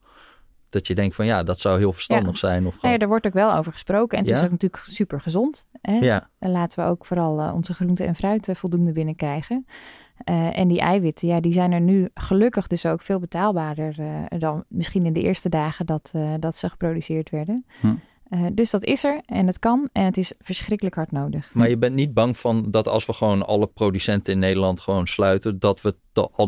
[0.69, 2.67] dat je denkt van ja, dat zou heel verstandig zijn.
[2.67, 5.21] Of gewoon, ja, daar wordt ook wel over gesproken en het is ook natuurlijk super
[5.21, 5.67] gezond.
[5.81, 5.97] Hè?
[5.97, 6.29] ja.
[6.39, 9.65] En laten we ook vooral eh, onze groenten en fruit eh, voldoende binnenkrijgen.
[10.23, 14.39] Eh, en die eiwitten, ja, die zijn er nu gelukkig dus ook veel betaalbaarder eh,
[14.39, 17.65] dan misschien in de eerste dagen dat, eh, dat ze geproduceerd werden.
[17.79, 17.93] Hm.
[18.53, 21.53] Dus dat is er en het kan en het is verschrikkelijk hard nodig.
[21.53, 25.07] Maar je bent niet bang van dat als we gewoon alle producenten in Nederland gewoon
[25.07, 25.95] sluiten, dat we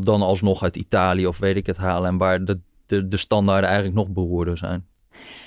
[0.04, 3.70] dan alsnog uit Italië of weet ik het halen en waar de, de, de standaarden
[3.70, 4.86] eigenlijk nog beroerder zijn.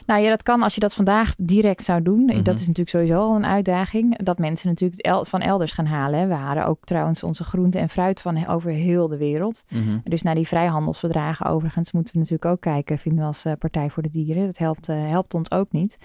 [0.07, 2.25] Nou ja, dat kan als je dat vandaag direct zou doen.
[2.25, 2.43] Mhm.
[2.43, 4.19] Dat is natuurlijk sowieso al een uitdaging.
[4.19, 6.19] Dat mensen natuurlijk het el- van elders gaan halen.
[6.21, 6.27] hè.
[6.27, 9.65] We halen ook trouwens onze groenten en fruit van over heel de wereld.
[10.03, 13.91] Dus naar die vrijhandelsverdragen overigens moeten we natuurlijk ook kijken, vinden we als eh, Partij
[13.91, 14.47] voor de Dieren.
[14.47, 15.99] Dat helpt, eh, helpt ons ook niet.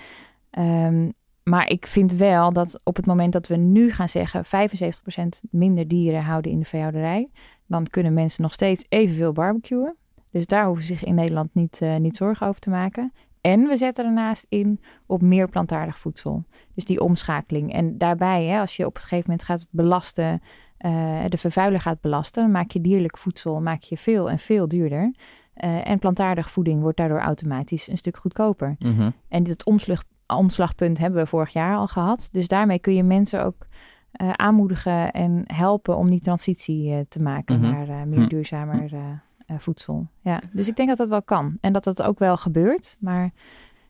[0.49, 1.09] Ehm,
[1.43, 5.87] maar ik vind wel dat op het moment dat we nu gaan zeggen 75% minder
[5.87, 7.29] dieren houden in de veehouderij,
[7.65, 9.95] dan kunnen mensen nog steeds evenveel barbecuen.
[10.31, 13.13] Dus daar hoeven ze zich in Nederland niet, eh, niet zorgen over te maken.
[13.41, 16.43] En we zetten ernaast in op meer plantaardig voedsel.
[16.75, 17.73] Dus die omschakeling.
[17.73, 20.41] En daarbij, hè, als je op een gegeven moment gaat belasten,
[20.77, 24.67] eh, de vervuiler gaat belasten, dan maak je dierlijk voedsel maak je veel en veel
[24.67, 25.13] duurder.
[25.53, 28.75] Eh, en plantaardige voeding wordt daardoor automatisch een stuk goedkoper.
[28.79, 29.09] Mhm.
[29.27, 32.29] En dit omslag, omslagpunt hebben we vorig jaar al gehad.
[32.31, 33.67] Dus daarmee kun je mensen ook
[34.11, 37.71] eh, aanmoedigen en helpen om die transitie te maken Mhm.
[37.71, 38.27] naar meer Hm.
[38.27, 38.89] duurzamer
[39.57, 40.07] voedsel.
[40.21, 41.57] Ja, dus ik denk dat dat wel kan.
[41.61, 42.97] En dat dat ook wel gebeurt.
[42.99, 43.31] Maar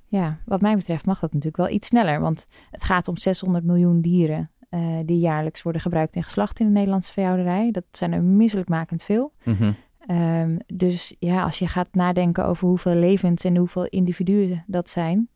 [0.08, 2.20] ja, wat mij betreft mag dat natuurlijk wel iets sneller.
[2.20, 6.66] Want het gaat om 600 miljoen dieren eh, die jaarlijks worden gebruikt en geslacht in
[6.66, 7.72] de Nederlandse veehouderij.
[7.72, 9.34] Dat zijn er misselijkmakend veel.
[9.44, 9.72] Mhm.
[10.08, 15.28] Ehm, dus ja, als je gaat nadenken over hoeveel levens en hoeveel individuen dat zijn,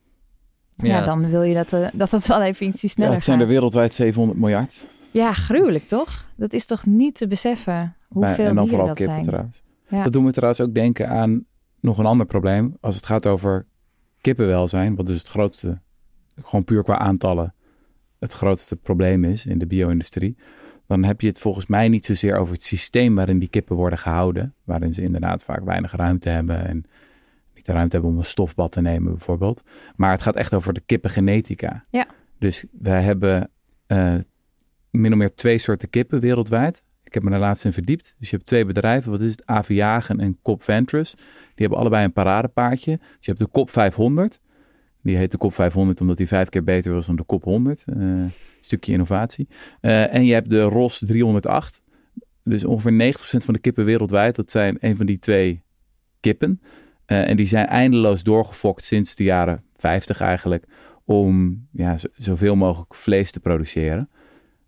[0.76, 1.06] ja, Ja.
[1.06, 3.48] dan wil je dat, eh, dat het wel even ietsje Ja, sneller het zijn er
[3.48, 4.86] wereldwijd 700 miljard.
[5.12, 6.30] Ja, gruwelijk toch?
[6.36, 9.28] Dat is toch niet te beseffen hoeveel Bij- en dan dieren vooral dat kippen zijn.
[9.28, 9.64] trouwens.
[9.94, 10.04] Ja.
[10.04, 11.46] Dat doen we trouwens ook denken aan
[11.80, 12.78] nog een ander probleem.
[12.82, 13.66] Als het gaat over
[14.22, 15.82] kippenwelzijn, wat dus het grootste,
[16.42, 17.54] gewoon puur qua aantallen,
[18.20, 20.38] het grootste probleem is in de bio-industrie.
[20.88, 24.00] Dan heb je het volgens mij niet zozeer over het systeem waarin die kippen worden
[24.00, 24.54] gehouden.
[24.64, 26.86] Waarin ze inderdaad vaak weinig ruimte hebben en
[27.54, 29.64] niet de ruimte hebben om een stofbad te nemen bijvoorbeeld.
[29.96, 31.86] Maar het gaat echt over de kippengenetica.
[31.90, 32.08] Ja.
[32.40, 33.50] Dus wij hebben
[33.88, 34.16] eh,
[34.90, 36.84] min of meer twee soorten kippen wereldwijd.
[37.14, 38.16] Ik heb me daar laatst in verdiept.
[38.20, 39.12] Dus je hebt twee bedrijven.
[39.12, 39.46] Wat is het?
[39.46, 41.12] Aviagen en Cop Ventures.
[41.12, 42.98] Die hebben allebei een paradepaardje.
[42.98, 44.40] Dus je hebt de Cop 500.
[45.02, 47.84] Die heet de kop 500 omdat die vijf keer beter was dan de kop 100.
[47.98, 48.24] Uh,
[48.62, 49.48] stukje innovatie.
[49.82, 51.82] Uh, en je hebt de ROS 308.
[52.44, 55.64] Dus ongeveer 90% van de kippen wereldwijd, dat zijn een van die twee
[56.20, 56.62] kippen.
[57.08, 60.66] Uh, en die zijn eindeloos doorgefokt sinds de jaren 50 eigenlijk.
[61.06, 64.10] Om ja, zoveel mogelijk vlees te produceren.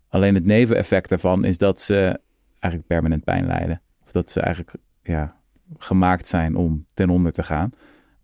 [0.08, 2.20] Alleen het neveneffect daarvan is dat ze
[2.68, 3.80] eigenlijk permanent pijn lijden.
[4.04, 5.36] Of dat ze eigenlijk ja,
[5.78, 7.70] gemaakt zijn om ten onder te gaan.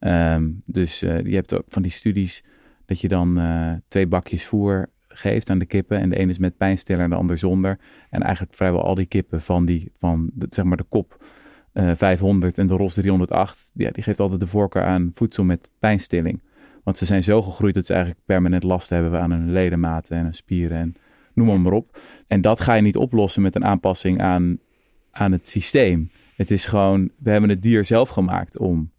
[0.01, 2.45] Um, dus uh, je hebt ook van die studies
[2.85, 5.99] dat je dan uh, twee bakjes voer geeft aan de kippen.
[5.99, 7.79] En de ene is met pijnstiller en de ander zonder.
[8.11, 11.25] En eigenlijk vrijwel al die kippen van, die, van de, zeg maar de kop
[11.73, 15.45] uh, eh, 500 en de ros 308, ja, die geeft altijd de voorkeur aan voedsel
[15.45, 16.43] met pijnstilling.
[16.83, 20.23] Want ze zijn zo gegroeid dat ze eigenlijk permanent last hebben aan hun ledematen en
[20.23, 20.95] hun spieren en
[21.35, 22.01] noem maar, maar op.
[22.27, 24.59] En dat ga je niet oplossen met een aanpassing aan,
[25.11, 26.11] aan het systeem.
[26.37, 28.91] Het is gewoon, we hebben het dier zelf gemaakt om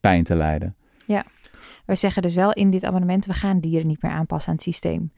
[0.00, 0.76] pijn te lijden.
[1.06, 1.24] Ja,
[1.86, 4.64] wij zeggen dus wel in dit amendement, we gaan dieren niet meer aanpassen aan het
[4.64, 5.12] systeem.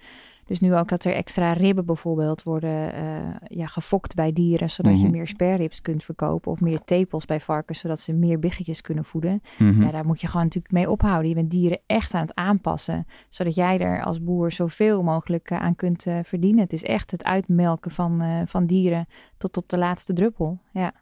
[0.46, 5.00] Dus nu ook dat er extra ribben bijvoorbeeld worden uh, ja, gefokt bij dieren, zodat
[5.00, 5.10] je mhm.
[5.10, 9.42] meer sperribs kunt verkopen of meer tepels bij varkens, zodat ze meer biggetjes kunnen voeden.
[9.58, 11.28] Mm ja, daar moet je gewoon natuurlijk mee ophouden.
[11.28, 15.58] Je bent dieren echt aan het aanpassen, zodat jij er als boer zoveel mogelijk uh,
[15.58, 16.62] aan kunt uh, verdienen.
[16.62, 19.06] Het is echt het uitmelken van, van dieren
[19.38, 20.58] tot op de laatste druppel.
[20.72, 20.92] Ja.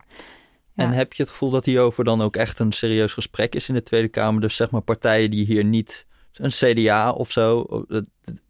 [0.75, 3.75] En heb je het gevoel dat hierover dan ook echt een serieus gesprek is in
[3.75, 4.41] de Tweede Kamer?
[4.41, 6.07] Dus zeg maar partijen die hier niet,
[6.43, 7.67] een CDA of zo,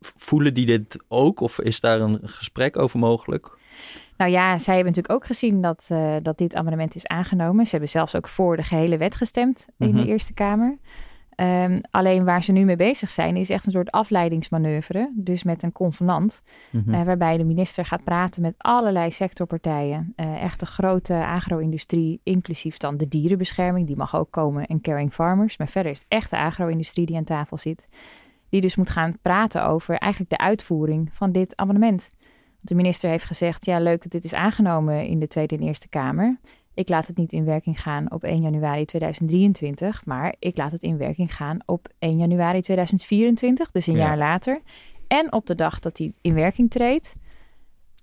[0.01, 1.41] voelen die dit ook?
[1.41, 3.57] Of is daar een gesprek over mogelijk?
[4.17, 7.65] Nou ja, zij hebben natuurlijk ook gezien dat, uh, dat dit amendement is aangenomen.
[7.65, 10.09] Ze hebben zelfs ook voor de gehele wet gestemd in de mhm.
[10.09, 10.79] Eerste Kamer.
[11.37, 15.13] Um, alleen waar ze nu mee bezig zijn, is echt een soort afleidingsmanoeuvre.
[15.15, 20.13] Dus met een convenant, mm waarbij de minister gaat praten met allerlei sectorpartijen.
[20.17, 25.13] Uh, echt de grote agro-industrie, inclusief dan de dierenbescherming, die mag ook komen, en caring
[25.13, 25.57] farmers.
[25.57, 27.89] Maar verder is het echt de agro-industrie die aan tafel zit.
[28.49, 32.11] Die dus moet gaan praten over eigenlijk de uitvoering van dit amendement.
[32.59, 35.89] de minister heeft gezegd, ja leuk dat dit is aangenomen in de Tweede en Eerste
[35.89, 36.39] Kamer.
[36.75, 40.83] Ik laat het niet in werking gaan op 1 januari 2023, maar ik laat het
[40.83, 44.61] in werking gaan op 1 januari 2024, dus een jaar later.
[45.09, 47.17] En op de dag dat hij in werking treedt,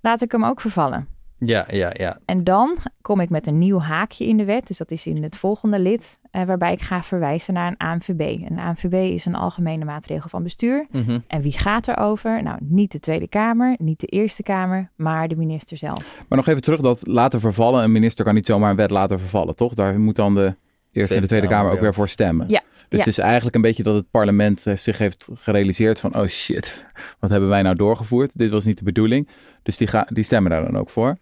[0.01, 1.07] laat ik hem ook vervallen.
[1.45, 2.17] Ja, ja, ja.
[2.25, 4.67] En dan kom ik met een nieuw haakje in de wet.
[4.67, 8.49] Dus dat is in het volgende lid, eh, waarbij ik ga verwijzen naar een ANVB.
[8.49, 10.87] Een ANVB is een algemene maatregel van bestuur.
[10.91, 11.19] Mhm.
[11.27, 12.43] En wie gaat erover?
[12.43, 16.23] Nou, niet de Tweede Kamer, niet de Eerste Kamer, maar de minister zelf.
[16.27, 17.83] Maar nog even terug dat laten vervallen.
[17.83, 19.73] Een minister kan niet zomaar een wet laten vervallen, toch?
[19.73, 20.55] Daar moet dan de
[20.91, 22.49] Eerste en de Tweede Kamer, ook weer voor stemmen.
[22.49, 22.61] Ja.
[22.89, 26.15] Dus het is eigenlijk een beetje dat het parlement eh, zich heeft gerealiseerd van...
[26.15, 26.85] oh shit,
[27.19, 28.37] wat hebben wij nou doorgevoerd?
[28.37, 29.27] Dit was niet de bedoeling.
[29.63, 31.17] Dus die, gaan, die stemmen daar dan ook voor.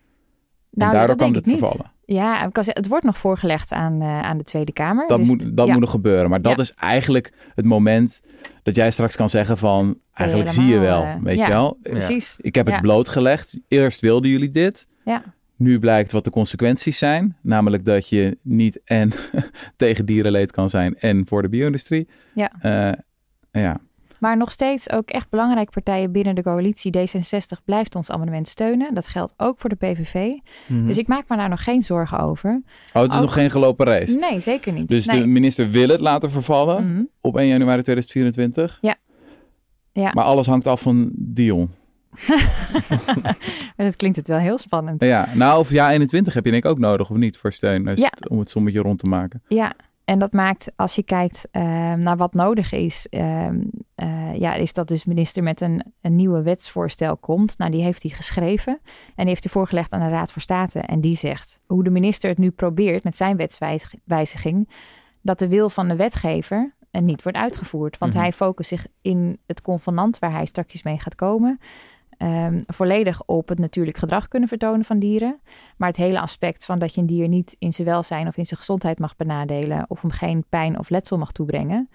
[0.71, 1.91] Nou, en daardoor kan het vervallen.
[2.05, 5.07] Ja, het wordt nog voorgelegd aan, uh, aan de Tweede Kamer.
[5.07, 6.29] Dat, dus moet, dat moet nog gebeuren.
[6.29, 8.21] Maar dat is eigenlijk het moment
[8.63, 9.97] dat jij straks kan zeggen van...
[10.13, 11.77] Eigenlijk zie je wel, weet je wel.
[11.81, 12.37] Precies.
[12.41, 13.59] Ik heb het blootgelegd.
[13.67, 14.87] Eerst wilden jullie dit.
[15.05, 15.23] Ja.
[15.55, 17.37] Nu blijkt wat de consequenties zijn.
[17.41, 19.11] Namelijk dat je niet en
[19.75, 22.07] tegen dierenleed kan zijn en voor de bio-industrie.
[22.33, 22.51] Ja.
[22.61, 22.93] Uh,
[23.63, 23.79] ja.
[24.19, 28.93] Maar nog steeds ook echt belangrijke partijen binnen de coalitie D66 blijft ons amendement steunen.
[28.93, 30.31] Dat geldt ook voor de PVV.
[30.67, 30.85] Mhm.
[30.87, 32.61] Dus ik maak me daar nog geen zorgen over.
[32.93, 34.17] Oh, het is nog geen gelopen race?
[34.17, 34.89] Nee, zeker niet.
[34.89, 37.03] Dus de minister wil het laten vervallen mhm.
[37.21, 38.77] op 1 januari 2024?
[38.81, 38.95] Ja.
[39.91, 40.11] ja.
[40.13, 41.71] Maar alles hangt af van Dion.
[43.75, 45.01] dat klinkt het wel heel spannend.
[45.01, 47.91] Ja, nou, of ja 21 heb je denk ik ook nodig of niet voor steun
[47.95, 48.11] ja.
[48.27, 49.43] om het sommetje rond te maken.
[49.47, 49.73] Ja,
[50.09, 51.61] en dat maakt, als je kijkt uh,
[51.93, 53.49] naar wat nodig is, uh,
[53.95, 57.57] uh, ja, is dat dus minister met een, een nieuwe wetsvoorstel komt.
[57.57, 60.79] Nou, die heeft hij geschreven en die heeft hij voorgelegd aan de Raad voor State.
[60.79, 64.69] En die zegt hoe de minister het nu probeert met zijn wetswijziging,
[65.21, 67.97] dat de wil van de wetgever niet wordt uitgevoerd.
[67.97, 68.21] Want mhm.
[68.21, 71.59] hij focust zich in het convenant waar hij straks mee gaat komen.
[72.21, 75.39] Um, volledig op het natuurlijk gedrag kunnen vertonen van dieren.
[75.77, 78.45] Maar het hele aspect van dat je een dier niet in zijn welzijn of in
[78.45, 79.85] zijn gezondheid mag benadelen.
[79.87, 81.89] of hem geen pijn of letsel mag toebrengen.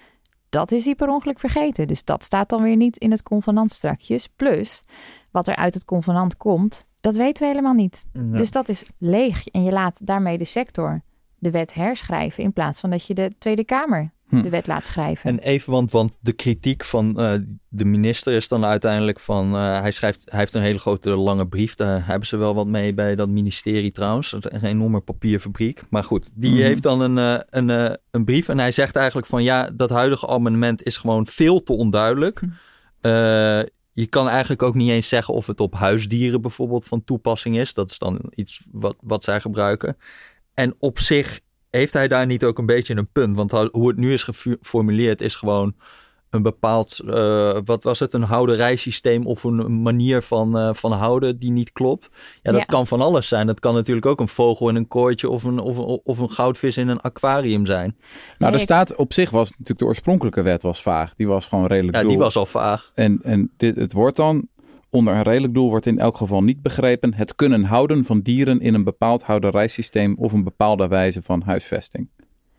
[0.48, 1.86] dat is hij per ongeluk vergeten.
[1.86, 4.28] Dus dat staat dan weer niet in het convenant strakjes.
[4.28, 4.82] Plus,
[5.30, 8.04] wat er uit het convenant komt, dat weten we helemaal niet.
[8.12, 9.46] Dus dat is leeg.
[9.46, 11.02] En je laat daarmee de sector
[11.38, 12.44] de wet herschrijven.
[12.44, 14.42] in plaats van dat je de Tweede Kamer Hm.
[14.42, 15.30] de wet laat schrijven.
[15.30, 17.34] En even, want, want de kritiek van uh,
[17.68, 19.54] de minister is dan uiteindelijk van...
[19.54, 21.74] Uh, hij, schrijft, hij heeft een hele grote lange brief.
[21.74, 24.32] Daar hebben ze wel wat mee bij dat ministerie trouwens.
[24.32, 25.82] Een enorme papierfabriek.
[25.90, 28.48] Maar goed, die mm heeft dan een, uh, een, een brief.
[28.48, 29.42] En hij zegt eigenlijk van...
[29.42, 32.40] ja, dat huidige amendement is gewoon veel te onduidelijk.
[32.40, 32.48] Hm.
[33.92, 37.74] je kan eigenlijk ook niet eens zeggen of het op huisdieren bijvoorbeeld van toepassing is.
[37.74, 39.96] Dat is dan iets wat, wat zij gebruiken.
[40.54, 41.40] En op zich
[41.74, 43.36] heeft hij daar niet ook een beetje een punt?
[43.36, 45.74] Want hoe het nu is geformuleerd is gewoon
[46.30, 51.38] een bepaald, uh, wat was het, een houderijsysteem of een manier van, uh, van houden
[51.38, 52.10] die niet klopt.
[52.42, 53.46] Ja, dat kan van alles zijn.
[53.46, 56.76] Dat kan natuurlijk ook een vogel in een kooitje of een, of, of een goudvis
[56.76, 57.96] in een aquarium zijn.
[58.38, 61.14] Nou, er staat op zich was natuurlijk de oorspronkelijke wet was vaag.
[61.16, 62.90] Die was gewoon redelijk Ja, die was al vaag.
[62.94, 64.48] En, en dit, het wordt dan
[64.94, 68.60] Onder een redelijk doel wordt in elk geval niet begrepen het kunnen houden van dieren
[68.60, 72.08] in een bepaald houderijsysteem of een bepaalde wijze van huisvesting.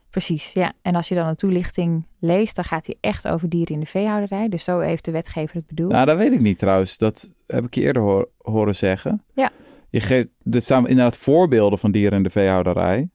[0.09, 0.73] Precies, ja.
[0.81, 3.85] En als je dan een toelichting leest, dan gaat hij echt over dieren in de
[3.85, 4.49] veehouderij.
[4.49, 5.91] Dus zo heeft de wetgever het bedoeld.
[5.91, 6.97] Nou, dat weet ik niet trouwens.
[6.97, 9.23] Dat heb ik je eerder horen zeggen.
[9.33, 9.51] Ja.
[9.89, 13.09] Je geeft, er staan inderdaad voorbeelden van dieren in de veehouderij.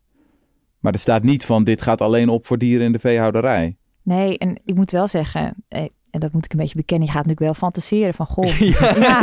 [0.79, 3.77] Maar er staat niet van dit gaat alleen op voor dieren in de veehouderij.
[4.03, 7.13] Nee, en ik moet wel zeggen, eh, en dat moet ik een beetje bekennen, je
[7.13, 8.47] gaat natuurlijk wel fantaseren van, goh,
[8.99, 9.23] ja,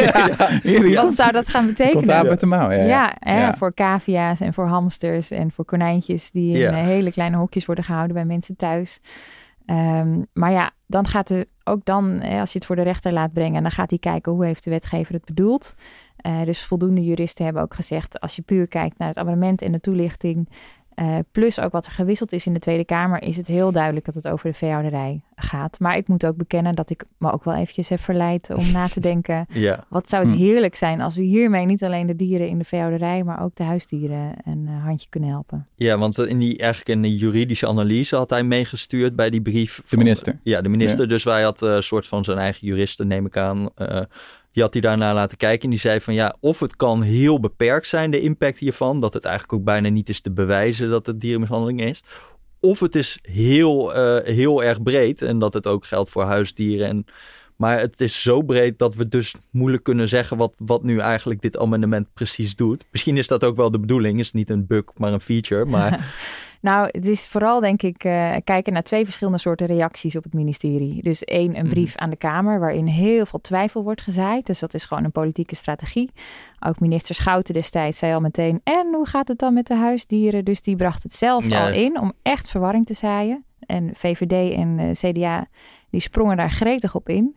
[0.63, 1.93] ja, wat zou dat gaan betekenen?
[1.93, 2.05] Komt
[2.39, 3.15] de mouw, ja.
[3.19, 7.65] Ja, voor cavia's en voor hamsters en voor konijntjes die in eh, hele kleine hokjes
[7.65, 8.99] worden gehouden bij mensen thuis.
[9.65, 13.33] Um, maar ja, dan gaat er ook dan, als je het voor de rechter laat
[13.33, 15.75] brengen, dan gaat hij kijken hoe heeft de wetgever het bedoeld.
[16.21, 19.71] Uh, dus voldoende juristen hebben ook gezegd, als je puur kijkt naar het abonnement en
[19.71, 20.49] de toelichting,
[21.01, 24.05] uh, plus ook wat er gewisseld is in de Tweede Kamer, is het heel duidelijk
[24.05, 25.79] dat het over de veehouderij gaat.
[25.79, 28.87] Maar ik moet ook bekennen dat ik me ook wel eventjes heb verleid om na
[28.87, 29.45] te denken.
[29.49, 29.85] Ja.
[29.89, 30.39] Wat zou het hm.
[30.39, 33.63] heerlijk zijn als we hiermee niet alleen de dieren in de veehouderij, maar ook de
[33.63, 35.67] huisdieren een uh, handje kunnen helpen.
[35.75, 39.81] Ja, want in die, eigenlijk in de juridische analyse had hij meegestuurd bij die brief.
[39.89, 40.39] de minister.
[40.43, 41.07] Ja, de minister.
[41.07, 44.01] Dus wij had een uh, soort van zijn eigen juristen, neem ik aan uh,
[44.57, 47.39] die had hij daarna laten kijken en die zei van ja, of het kan heel
[47.39, 51.05] beperkt zijn, de impact hiervan, dat het eigenlijk ook bijna niet is te bewijzen dat
[51.05, 52.03] het dierenmishandeling is.
[52.59, 56.87] Of het is heel, uh, heel erg breed en dat het ook geldt voor huisdieren.
[56.87, 57.05] En,
[57.55, 61.41] maar het is zo breed dat we dus moeilijk kunnen zeggen wat, wat nu eigenlijk
[61.41, 62.85] dit amendement precies doet.
[62.91, 65.65] Misschien is dat ook wel de bedoeling, is niet een bug, maar een feature.
[65.65, 66.15] Maar
[66.61, 70.33] Nou, het is vooral denk ik uh, kijken naar twee verschillende soorten reacties op het
[70.33, 71.03] ministerie.
[71.03, 71.69] Dus één, een mhm.
[71.69, 74.45] brief aan de Kamer waarin heel veel twijfel wordt gezaaid.
[74.45, 76.11] Dus dat is gewoon een politieke strategie.
[76.59, 80.45] Ook minister Schouten destijds zei al meteen, en hoe gaat het dan met de huisdieren?
[80.45, 83.45] Dus die bracht het zelf al in om echt verwarring te zaaien.
[83.59, 85.47] En VVD en uh, eh, CDA
[85.89, 87.35] die sprongen daar gretig op in.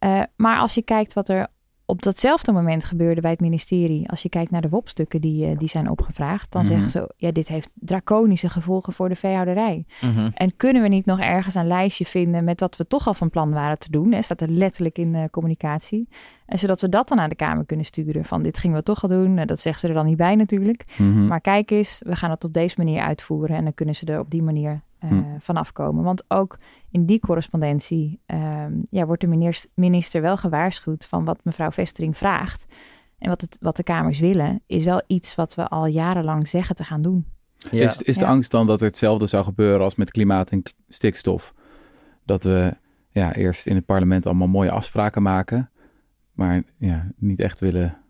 [0.00, 1.46] Uh, maar als je kijkt wat er
[1.92, 4.10] op datzelfde moment gebeurde bij het ministerie.
[4.10, 6.92] Als je kijkt naar de WOP-stukken die, uh, die zijn opgevraagd, dan zeggen mhm.
[6.92, 9.84] ze: ja, dit heeft draconische gevolgen voor de veehouderij.
[10.00, 10.30] Mhm.
[10.34, 13.30] En kunnen we niet nog ergens een lijstje vinden met wat we toch al van
[13.30, 14.12] plan waren te doen?
[14.12, 14.22] Hè?
[14.22, 16.08] Staat er letterlijk in de communicatie.
[16.46, 18.24] En zodat we dat dan aan de Kamer kunnen sturen.
[18.24, 19.46] Van dit gingen we toch al doen.
[19.46, 20.84] Dat zeggen ze er dan niet bij natuurlijk.
[20.96, 21.26] Mhm.
[21.26, 23.56] Maar kijk eens, we gaan het op deze manier uitvoeren.
[23.56, 26.04] En dan kunnen ze er op die manier uh, vanaf komen.
[26.04, 26.58] Want ook
[26.90, 32.66] in die correspondentie ehm, ja, wordt de minister wel gewaarschuwd van wat mevrouw Vestering vraagt.
[33.18, 36.76] En wat, het, wat de Kamers willen, is wel iets wat we al jarenlang zeggen
[36.76, 37.26] te gaan doen.
[37.70, 41.54] Is, is de angst dan dat er hetzelfde zou gebeuren als met klimaat en stikstof?
[42.24, 42.76] Dat we
[43.10, 45.70] ja, eerst in het parlement allemaal mooie afspraken maken,
[46.32, 48.02] maar ja, niet echt willen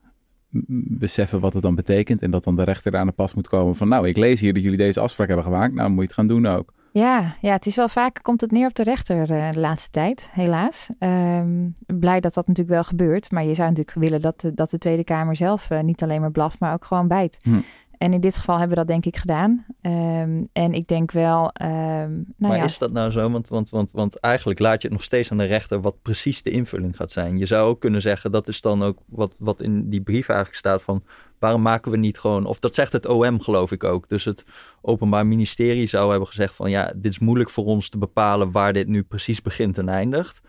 [0.99, 2.23] beseffen wat het dan betekent.
[2.23, 4.53] En dat dan de rechter aan de pas moet komen van nou, ik lees hier
[4.53, 5.75] dat jullie deze afspraak hebben gemaakt.
[5.75, 6.73] Nou, moet je het gaan doen ook.
[6.93, 9.91] Ja, ja, het is wel vaak, komt het neer op de rechter uh, de laatste
[9.91, 10.89] tijd, helaas.
[10.99, 13.31] Um, blij dat dat natuurlijk wel gebeurt.
[13.31, 16.21] Maar je zou natuurlijk willen dat de, dat de Tweede Kamer zelf uh, niet alleen
[16.21, 17.39] maar blaft, maar ook gewoon bijt.
[17.43, 17.61] Hm.
[18.03, 19.67] En in dit geval hebben we dat denk ik gedaan.
[19.83, 21.51] Um, en ik denk wel.
[21.63, 22.65] Um, nou maar ja.
[22.65, 23.31] is dat nou zo?
[23.31, 26.43] Want, want, want, want eigenlijk laat je het nog steeds aan de rechter wat precies
[26.43, 27.39] de invulling gaat zijn.
[27.39, 30.59] Je zou ook kunnen zeggen, dat is dan ook wat, wat in die brief eigenlijk
[30.59, 31.05] staat van
[31.39, 34.09] waarom maken we niet gewoon, of dat zegt het OM geloof ik ook.
[34.09, 34.45] Dus het
[34.81, 38.73] Openbaar Ministerie zou hebben gezegd van ja, dit is moeilijk voor ons te bepalen waar
[38.73, 40.41] dit nu precies begint en eindigt.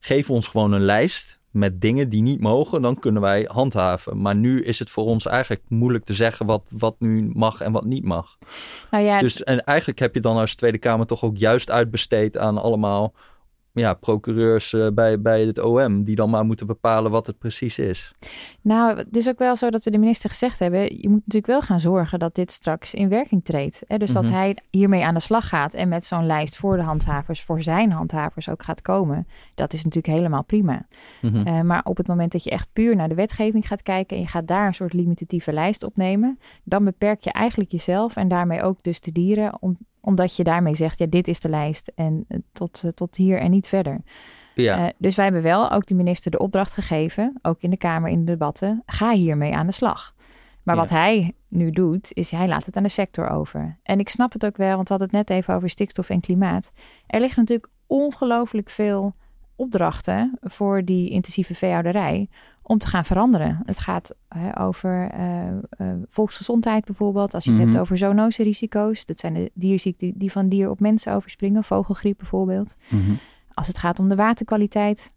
[0.00, 4.20] Geef ons gewoon een lijst met dingen die niet mogen, dan kunnen wij handhaven.
[4.20, 7.72] Maar nu is het voor ons eigenlijk moeilijk te zeggen wat, wat nu mag en
[7.72, 8.38] wat niet mag.
[8.90, 12.38] Nou ja, dus en eigenlijk heb je dan als Tweede Kamer toch ook juist uitbesteed
[12.38, 13.14] aan allemaal
[13.72, 17.78] ja, procureurs uh, bij, bij het OM, die dan maar moeten bepalen wat het precies
[17.78, 18.12] is.
[18.60, 21.46] Nou, het is ook wel zo dat we de minister gezegd hebben, je moet natuurlijk
[21.46, 23.84] wel gaan zorgen dat dit straks in werking treedt.
[23.86, 23.98] Hè?
[23.98, 24.32] Dus dat mhm.
[24.32, 27.92] hij hiermee aan de slag gaat en met zo'n lijst voor de handhavers, voor zijn
[27.92, 29.26] handhavers ook gaat komen.
[29.54, 30.86] Dat is natuurlijk helemaal prima.
[31.20, 31.48] Mhm.
[31.48, 34.22] uh, maar op het moment dat je echt puur naar de wetgeving gaat kijken en
[34.22, 38.62] je gaat daar een soort limitatieve lijst opnemen, dan beperk je eigenlijk jezelf en daarmee
[38.62, 42.24] ook dus de dieren om omdat je daarmee zegt, ja, dit is de lijst en
[42.28, 44.00] eh, tot, eh, tot hier en niet verder.
[44.54, 44.78] Ja.
[44.78, 48.10] Uh, dus wij hebben wel ook de minister de opdracht gegeven, ook in de Kamer
[48.10, 50.14] in de debatten, ga hiermee aan de slag.
[50.62, 53.78] Maar wat hij nu doet, is hij laat het aan de sector over.
[53.82, 56.20] En ik snap het ook wel, want we hadden het net even over stikstof en
[56.20, 56.72] klimaat.
[57.06, 59.14] Er ligt natuurlijk ongelooflijk veel
[59.62, 62.28] opdrachten voor die intensieve veehouderij
[62.62, 63.62] om te gaan veranderen.
[63.64, 65.46] Het gaat hè, over uh,
[65.78, 67.34] uh, volksgezondheid bijvoorbeeld.
[67.34, 67.80] Als je het hebt mhm.
[67.80, 69.06] over zoonose-risico's.
[69.06, 71.64] Dat zijn de dierziekten die van dier op mensen overspringen.
[71.64, 72.74] Vogelgriep bijvoorbeeld.
[72.88, 73.12] Mhm.
[73.54, 75.14] Als het gaat om de waterkwaliteit,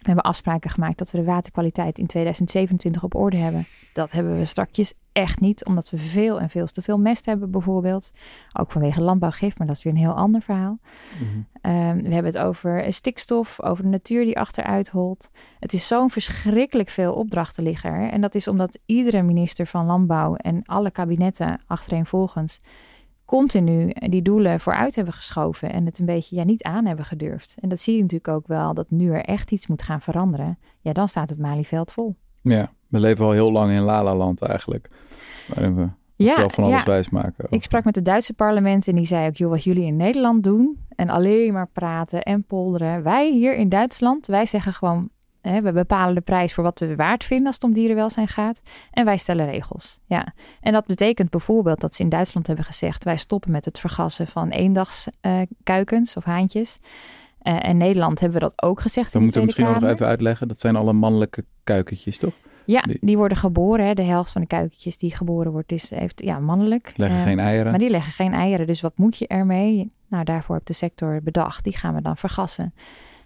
[0.00, 3.66] we hebben afspraken gemaakt dat we de waterkwaliteit in 2027 op orde hebben.
[3.92, 7.50] Dat hebben we strakjes echt niet, omdat we veel en veel te veel mest hebben
[7.50, 8.10] bijvoorbeeld.
[8.52, 10.78] Ook vanwege landbouwgif, maar dat is weer een heel ander verhaal.
[11.60, 15.30] Ehm, we hebben het over stikstof, over de natuur die achteruit holt.
[15.58, 18.10] Het is zo'n verschrikkelijk veel opdrachten liggen er.
[18.10, 22.60] En dat is omdat iedere minister van Landbouw en alle kabinetten achtereenvolgens
[23.30, 27.56] continu die doelen vooruit hebben geschoven en het een beetje ja, niet aan hebben gedurfd.
[27.60, 30.58] En dat zie je natuurlijk ook wel, dat nu er echt iets moet gaan veranderen.
[30.80, 32.16] Ja, dan staat het Malieveld vol.
[32.42, 34.90] Ja, we leven al heel lang in Lala-land eigenlijk.
[35.48, 36.90] Waarin we Ja, zelf van alles ja.
[36.90, 37.46] wijs maken.
[37.50, 40.44] Ik sprak met het Duitse parlement en die zei ook, joh, wat jullie in Nederland
[40.44, 43.02] doen en alleen maar praten en polderen.
[43.02, 45.08] Wij hier in Duitsland, wij zeggen gewoon,
[45.42, 48.62] hè, we bepalen de prijs voor wat we waard vinden als het om dierenwelzijn gaat.
[48.90, 50.00] En wij stellen regels.
[50.06, 50.34] Ja.
[50.60, 54.26] En dat betekent bijvoorbeeld dat ze in Duitsland hebben gezegd, wij stoppen met het vergassen
[54.26, 56.80] van eendagskuikens of haantjes.
[57.42, 59.94] Eh, en Nederland hebben we dat ook gezegd We in de moeten Tweede misschien nog
[59.96, 60.48] even uitleggen.
[60.48, 62.34] Dat zijn alle mannelijke kuikentjes, toch?
[62.64, 63.86] Ja, die- die worden geboren.
[63.86, 63.94] Hè.
[63.94, 66.92] De helft van de kuikentjes die geboren wordt is heeft, ja, mannelijk.
[66.96, 67.70] Leggen Eh, geen eieren.
[67.70, 68.66] Maar die leggen geen eieren.
[68.66, 69.92] Dus wat moet je ermee?
[70.08, 71.64] Nou, daarvoor heeft de sector bedacht.
[71.64, 72.74] Die gaan we dan vergassen.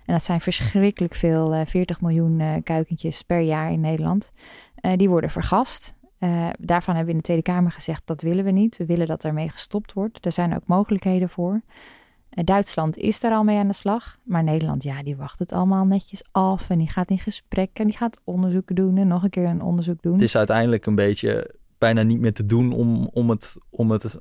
[0.05, 4.31] En dat zijn verschrikkelijk veel, eh 40 miljoen eh, kuikentjes per jaar in Nederland.
[4.75, 5.95] Eh, die worden vergast.
[6.19, 8.77] Eh, daarvan hebben we in de Tweede Kamer gezegd dat willen we niet.
[8.77, 10.25] We willen dat ermee gestopt wordt.
[10.25, 11.63] Er zijn ook mogelijkheden voor.
[12.31, 14.19] Eh, Duitsland is daar al mee aan de slag.
[14.23, 16.71] Maar Nederland, ja, die wacht het allemaal netjes af.
[16.71, 18.97] En die gaat in gesprek en die gaat onderzoeken doen.
[18.97, 20.13] En nog een keer een onderzoek doen.
[20.13, 24.19] Het is uiteindelijk een beetje bijna niet meer te doen om, om, het, om het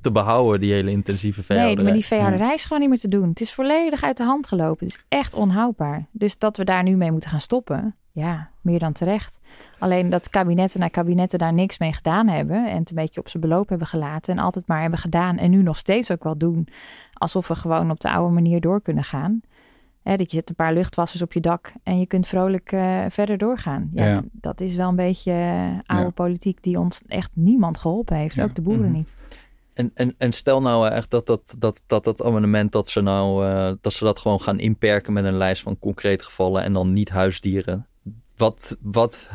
[0.00, 1.84] te behouden, die hele intensieve Nee, veehouderij.
[1.84, 3.28] maar die veehouderij is gewoon niet meer te doen.
[3.28, 4.86] Het is volledig uit de hand gelopen.
[4.86, 6.06] Het is echt onhoudbaar.
[6.12, 9.40] Dus dat we daar nu mee moeten gaan stoppen, ja, meer dan terecht.
[9.78, 13.28] Alleen dat kabinetten na kabinetten daar niks mee gedaan hebben en het een beetje op
[13.28, 16.38] zijn beloop hebben gelaten en altijd maar hebben gedaan en nu nog steeds ook wel
[16.38, 16.68] doen,
[17.12, 19.40] alsof we gewoon op de oude manier door kunnen gaan.
[20.02, 23.04] Hè, dat je zet een paar luchtwassers op je dak en je kunt vrolijk eh,
[23.08, 23.90] verder doorgaan.
[23.92, 26.10] Ja, Dat is wel een beetje eh, oude Ja.
[26.10, 28.36] politiek die ons echt niemand geholpen heeft.
[28.36, 28.44] Ja.
[28.44, 28.92] Ook de boeren Mhm.
[28.96, 29.16] niet.
[29.76, 33.46] En, en, en stel nou echt dat dat, dat, dat, dat amendement dat ze nou
[33.46, 36.90] eh, dat ze dat gewoon gaan inperken met een lijst van concrete gevallen en dan
[36.90, 37.86] niet huisdieren.
[38.36, 39.28] Wat, wat,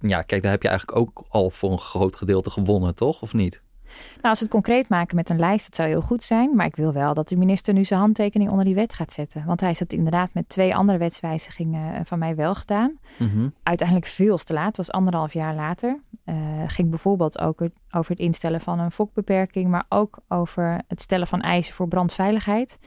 [0.00, 3.22] ja, kijk, daar heb je eigenlijk ook al voor een groot gedeelte gewonnen, toch?
[3.22, 3.62] Of niet?
[4.08, 6.56] Nou, als we het concreet maken met een lijst, dat zou heel goed zijn.
[6.56, 9.44] Maar ik wil wel dat de minister nu zijn handtekening onder die wet gaat zetten.
[9.46, 12.98] Want hij is het inderdaad met twee andere wetswijzigingen eh, van mij wel gedaan.
[13.62, 16.00] Uiteindelijk veel te laat, was anderhalf jaar later.
[16.24, 16.34] Eh
[16.66, 21.40] ging bijvoorbeeld ook over het instellen van een fokbeperking, maar ook over het stellen van
[21.40, 22.78] eisen voor brandveiligheid.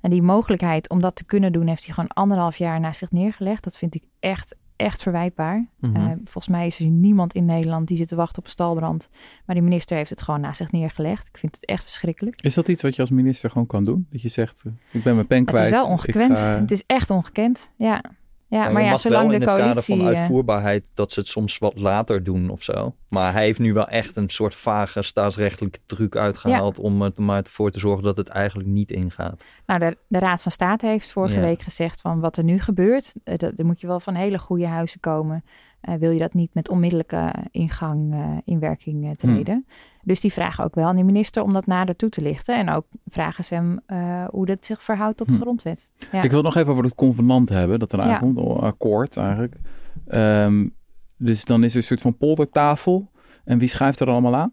[0.00, 3.10] En die mogelijkheid om dat te kunnen doen, heeft hij gewoon anderhalf jaar naast zich
[3.10, 3.64] neergelegd.
[3.64, 5.66] Dat vind ik echt, echt verwijtbaar.
[5.80, 5.96] Mhm.
[5.96, 9.08] Eh, volgens mij is er niemand in Nederland die zit te wachten op een stalbrand.
[9.46, 11.28] Maar die minister heeft het gewoon naast zich neergelegd.
[11.28, 12.42] Ik vind het echt verschrikkelijk.
[12.42, 14.06] Is dat iets wat je als minister gewoon kan doen?
[14.10, 15.64] Dat je zegt, eh, ik ben mijn pen Het kwijt.
[15.64, 16.38] is wel ongekend.
[16.38, 17.72] ga- Het is echt ongekend.
[17.76, 18.02] Ja,
[18.48, 19.96] ja Ja, maar ja, zolang wel de in het kader coalitie...
[19.96, 22.94] van eh, uitvoerbaarheid dat ze het soms wat later doen of zo.
[23.08, 27.42] Maar hij heeft nu wel echt een soort vage staatsrechtelijke truc uitgehaald om er maar
[27.42, 29.44] ervoor te zorgen dat het eigenlijk niet ingaat.
[29.66, 31.40] Nou, de, de Raad van State heeft vorige Ja.
[31.40, 34.38] week gezegd van wat er nu gebeurt, eh, dat, er moet je wel van hele
[34.38, 35.44] goede huizen komen.
[35.80, 39.66] Eh, wil je dat niet met onmiddellijke ingang eh, in werking eh, treden?
[40.02, 42.56] Dus die vragen ook wel aan de minister om dat nader toe te lichten.
[42.58, 45.40] En ook vragen ze hem eh, hoe dat zich verhoudt tot de Hm.
[45.40, 45.90] grondwet.
[46.12, 46.22] Ja.
[46.22, 48.18] Ik wil het nog even over het convenant hebben, dat eraan Ja.
[48.18, 49.54] komt, een akkoord eigenlijk.
[50.06, 50.66] Ehm,
[51.16, 53.10] dus dan is er een soort van poldertafel.
[53.44, 54.52] En wie schuift er allemaal aan?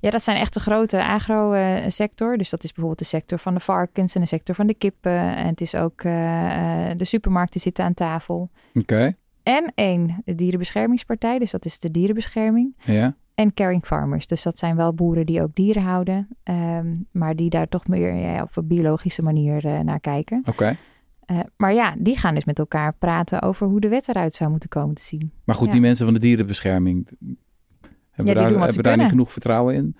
[0.00, 2.36] Ja, dat zijn echt de grote agro-sector.
[2.38, 5.36] Dus dat is bijvoorbeeld de sector van de varkens en de sector van de kippen.
[5.36, 8.50] En het is ook eh, eh, de supermarkten zitten aan tafel.
[8.74, 9.14] Oké,
[9.46, 11.38] En één, de dierenbeschermingspartij.
[11.38, 12.74] Dus dat is de dierenbescherming.
[12.84, 13.16] ja.
[13.34, 14.26] En caring farmers.
[14.26, 16.28] Dus dat zijn wel boeren die ook dieren houden.
[16.42, 20.42] ehm, maar die daar toch meer ja, op een biologische manier eh, naar kijken.
[20.48, 20.76] Oké.
[21.24, 24.50] Eh, maar ja, die gaan dus met elkaar praten over hoe de wet eruit zou
[24.50, 25.32] moeten komen te zien.
[25.44, 25.72] Maar goed, Ja.
[25.72, 27.36] die mensen van de dierenbescherming, hebben
[28.16, 29.96] die we daar, hebben daar niet genoeg vertrouwen in?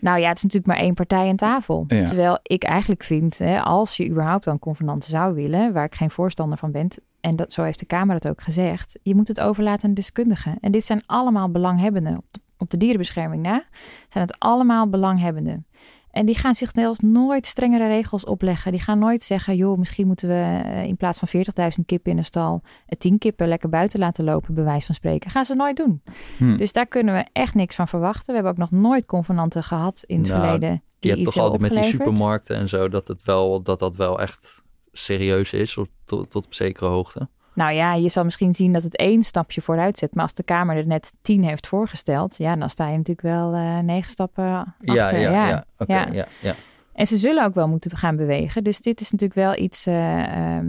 [0.00, 1.84] Nou ja, het is natuurlijk maar één partij aan tafel.
[1.88, 2.04] Ja.
[2.04, 6.10] Terwijl ik eigenlijk vind, hè, als je überhaupt dan convenanten zou willen, waar ik geen
[6.10, 6.88] voorstander van ben,
[7.22, 10.56] en dat, zo heeft de Kamer het ook gezegd, je moet het overlaten aan deskundigen.
[10.60, 12.16] En dit zijn allemaal belanghebbenden.
[12.16, 13.64] Op de, op de dierenbescherming na
[14.08, 15.66] zijn het allemaal belanghebbenden.
[16.10, 18.72] En die gaan zich zelfs nooit strengere regels opleggen.
[18.72, 22.18] Die gaan nooit zeggen, joh, misschien moeten we eh, in plaats van 40.000 kippen in
[22.18, 25.30] een stal, eh, 10 kippen lekker buiten laten lopen, bij wijze van spreken.
[25.30, 26.02] Gaan ze nooit doen.
[26.38, 26.56] Hm.
[26.56, 28.26] Dus daar kunnen we echt niks van verwachten.
[28.26, 30.70] We hebben ook nog nooit convenanten gehad in het Nou, verleden.
[30.70, 33.78] Je Die hebt iets toch altijd met die supermarkten en zo dat het wel, dat,
[33.78, 34.62] dat wel echt
[34.92, 37.28] serieus is tot, tot, tot op zekere hoogte.
[37.54, 40.14] Nou ja, je zal misschien zien dat het één stapje vooruit zet.
[40.14, 43.54] Maar als de Kamer er net tien heeft voorgesteld, ja, dan sta je natuurlijk wel
[43.54, 44.44] eh, negen stappen
[44.84, 44.94] achter.
[44.94, 45.64] Ja, ja, ja.
[45.78, 46.08] Oké, ja.
[46.12, 46.26] ja.
[46.40, 46.54] Ja,
[46.92, 48.64] En ze zullen ook wel moeten gaan bewegen.
[48.64, 49.94] Dus dit is natuurlijk wel iets uh,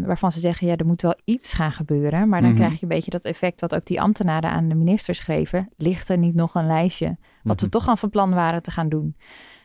[0.05, 2.29] waarvan ze zeggen: ja, er moet wel iets gaan gebeuren.
[2.29, 2.59] Maar dan Mhm.
[2.59, 5.69] krijg je een beetje dat effect wat ook die ambtenaren aan de minister schreven.
[5.77, 7.17] Ligt er niet nog een lijstje?
[7.43, 7.69] Wat we Mhm.
[7.77, 9.15] toch al van plan waren te gaan doen.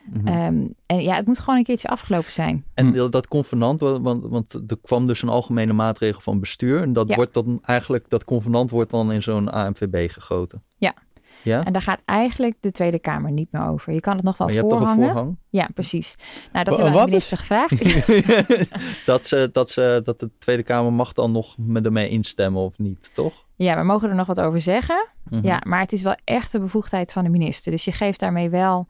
[0.04, 0.26] Mhm.
[0.28, 2.64] Ehm, en ja, het moet gewoon een keertje afgelopen zijn.
[2.74, 2.92] En Hm.
[2.92, 6.82] dat, dat convenant, wa- want, want er kwam dus een algemene maatregel van bestuur.
[6.82, 7.14] En dat Ja.
[7.14, 10.62] wordt dan eigenlijk, dat convenant wordt dan in zo'n AMVB gegoten.
[10.76, 10.94] Ja.
[11.42, 11.64] Ja?
[11.64, 13.92] En daar gaat eigenlijk de Tweede Kamer niet meer over.
[13.92, 15.36] Je kan het nog wel Maar je hebt toch een voorhang?
[15.48, 16.14] Ja, precies.
[16.52, 19.06] Nou, dat hebben we aan de wat is- minister gevraagd.
[19.06, 22.78] dat, ze, dat, ze, dat de Tweede Kamer mag dan nog met ermee instemmen of
[22.78, 23.46] niet, toch?
[23.56, 25.06] ja, we mogen er nog wat over zeggen.
[25.30, 25.46] Mhm.
[25.46, 27.72] Ja, maar het is wel echt de bevoegdheid van de minister.
[27.72, 28.86] Dus je geeft daarmee wel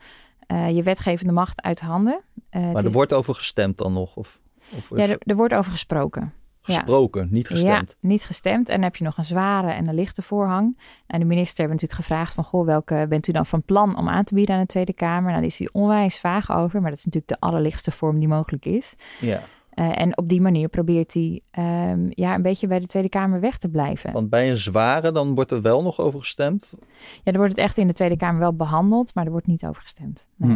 [0.49, 2.21] eh, je wetgevende macht uit handen.
[2.51, 4.17] Eh, Maar er is- wordt over gestemd dan nog?
[4.17, 4.41] Of,
[4.77, 6.33] of ja, er, er wordt over gesproken.
[6.63, 7.97] gesproken, niet gestemd?
[8.01, 8.69] Ja, niet gestemd.
[8.69, 10.79] En dan heb je nog een zware en een lichte voorhang.
[11.07, 12.45] En de minister hebben natuurlijk gevraagd van...
[12.45, 15.23] goh, welke bent u dan van plan om aan te bieden aan de Tweede Kamer?
[15.31, 16.81] Nou, daar is hij onwijs vaag over.
[16.81, 18.95] Maar dat is natuurlijk de allerlichtste vorm die mogelijk is.
[19.21, 19.43] Ja.
[19.79, 23.41] Eh, en op die manier probeert hij ehm, ja, een beetje bij de Tweede Kamer
[23.41, 24.13] weg te blijven.
[24.13, 26.75] Want bij een zware, dan wordt er wel nog over gestemd?
[27.23, 29.15] Ja, er wordt het echt in de Tweede Kamer wel behandeld...
[29.15, 30.29] maar er wordt niet over gestemd.
[30.37, 30.51] Nee.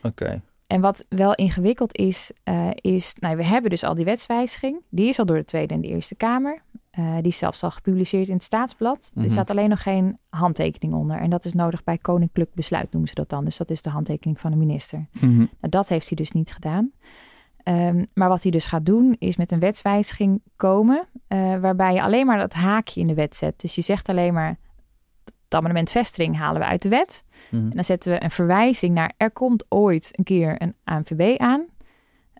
[0.00, 0.06] Hm.
[0.06, 0.42] Oké.
[0.66, 4.80] En wat wel ingewikkeld is, eh, is, nou, we hebben dus al die wetswijziging.
[4.88, 6.62] Die is al door de Tweede en de Eerste Kamer.
[6.90, 9.10] Eh, die is zelfs al gepubliceerd in het Staatsblad.
[9.14, 9.24] Mhm.
[9.24, 11.20] Er staat alleen nog geen handtekening onder.
[11.20, 13.44] En dat is nodig bij koninklijk besluit, noemen ze dat dan.
[13.44, 15.06] Dus dat is de handtekening van de minister.
[15.12, 15.36] Mhm.
[15.36, 16.92] Nou, dat heeft hij dus niet gedaan.
[17.66, 21.06] Ehm, maar wat hij dus gaat doen, is met een wetswijziging komen.
[21.28, 23.60] eh, waarbij je alleen maar dat haakje in de wet zet.
[23.60, 24.58] Dus je zegt alleen maar.
[25.44, 27.24] Het amendement vestiging halen we uit de wet.
[27.50, 27.62] Mhm.
[27.64, 31.64] En dan zetten we een verwijzing naar er komt ooit een keer een ANVB aan.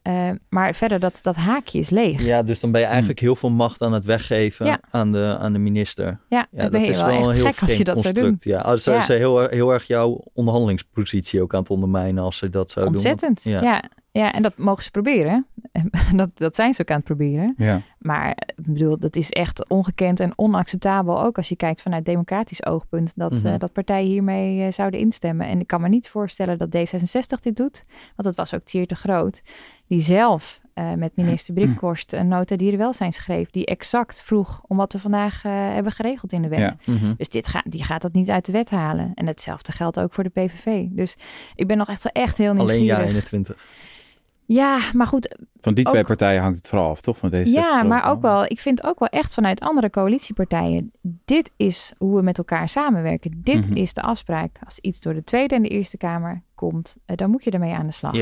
[0.02, 2.22] Eh, maar verder, dat, dat haakje is leeg.
[2.22, 4.80] Ja, dus dan ben je eigenlijk heel veel macht aan het weggeven Ja.
[4.90, 6.20] aan, de, aan de minister.
[6.28, 8.22] Ja, je is wel, een heel gek als je dat zou doen.
[8.24, 8.64] construct.
[8.64, 9.02] Ja, oh, ze Ja.
[9.02, 13.44] ze heel, heel erg jouw onderhandelingspositie ook aan het ondermijnen als ze dat zou Ontzettend.
[13.44, 13.52] doen.
[13.52, 13.60] Ja.
[13.62, 13.82] Ja.
[14.16, 14.32] Ja.
[14.32, 15.46] en dat mogen ze proberen.
[16.16, 17.54] dat, dat zijn ze ook aan het proberen.
[17.56, 17.82] Ja.
[17.98, 21.22] Maar ik bedoel, dat is echt ongekend en onacceptabel.
[21.22, 23.12] Ook als je kijkt vanuit democratisch oogpunt.
[23.16, 23.46] Dat, Mhm.
[23.46, 25.46] eh, dat partijen hiermee eh, zouden instemmen.
[25.46, 27.84] En ik kan me niet voorstellen dat D66 dit doet.
[28.16, 29.42] Want het was ook Thier de Groot.
[29.86, 33.50] Die zelf eh, met minister Brinkhorst een nota dierenwelzijn schreef.
[33.50, 36.58] Die exact vroeg om wat we vandaag hebben geregeld in de wet.
[36.84, 36.92] Ja.
[36.92, 37.14] Mhm.
[37.16, 39.12] Dus dit gaat, die gaat dat niet uit de wet halen.
[39.14, 40.84] En hetzelfde geldt ook voor de PVV.
[40.90, 41.16] Dus
[41.54, 42.98] ik ben nog echt wel echt heel Alleen nieuwsgierig.
[43.00, 43.64] ja 21.
[44.48, 45.36] Ja, maar goed.
[45.60, 47.18] Van die twee Ook- partijen hangt het vooral af, toch?
[47.18, 48.44] Van deze Ja, maar ook wel.
[48.44, 50.92] Ik vind ook wel echt vanuit andere coalitiepartijen.
[51.24, 53.40] Dit is hoe we met elkaar samenwerken.
[53.44, 53.76] Dit Mhm.
[53.76, 54.58] is de afspraak.
[54.64, 57.74] Als iets door de Tweede en de Eerste Kamer komt, eh, dan moet je ermee
[57.74, 58.16] aan de slag.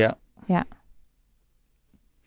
[0.47, 0.65] Ja.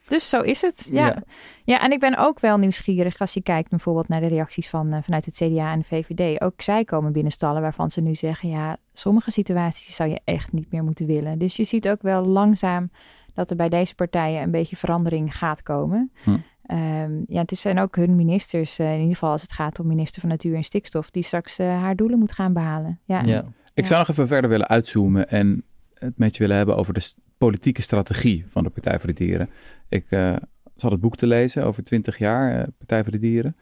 [0.09, 0.89] Dus zo is het.
[0.93, 1.07] Ja.
[1.07, 1.23] Ja.
[1.65, 1.81] ja.
[1.81, 5.03] en ik ben ook wel nieuwsgierig als je kijkt bijvoorbeeld naar de reacties van, eh,
[5.03, 6.41] vanuit het CDA en de VVD.
[6.41, 10.73] Ook zij komen binnenstallen waarvan ze nu zeggen, ja, sommige situaties zou je echt niet
[10.73, 11.39] meer moeten willen.
[11.39, 12.91] Dus je ziet ook wel langzaam
[13.39, 16.13] dat er bij deze partijen een beetje verandering gaat komen.
[16.23, 16.37] Hm.
[16.63, 19.87] Ehm, ja, het zijn ook hun ministers, eh, in ieder geval als het gaat om
[19.87, 23.01] minister van Natuur en Stikstof, die straks eh, haar doelen moet gaan behalen.
[23.05, 23.45] Ja, Ja.
[23.75, 25.65] Ik zou nog even verder willen uitzoomen en
[25.95, 29.51] het met je willen hebben over de politieke strategie van de Partij voor de Dieren.
[29.89, 30.37] Ik eh,
[30.75, 33.57] zat het boek te lezen over 20 jaar, Partij voor de Dieren.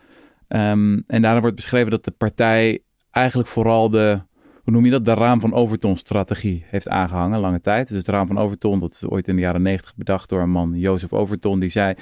[0.48, 4.22] Ehm, en daarin wordt beschreven dat de partij eigenlijk vooral de,
[4.66, 7.88] hoe noem je dat, de raam van Overton strategie heeft aangehangen, lange tijd.
[7.88, 10.50] Dus het raam van Overton, dat is ooit in de jaren 90 bedacht door een
[10.50, 11.94] man, Jozef Overton, die zei,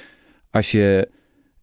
[0.51, 1.09] als je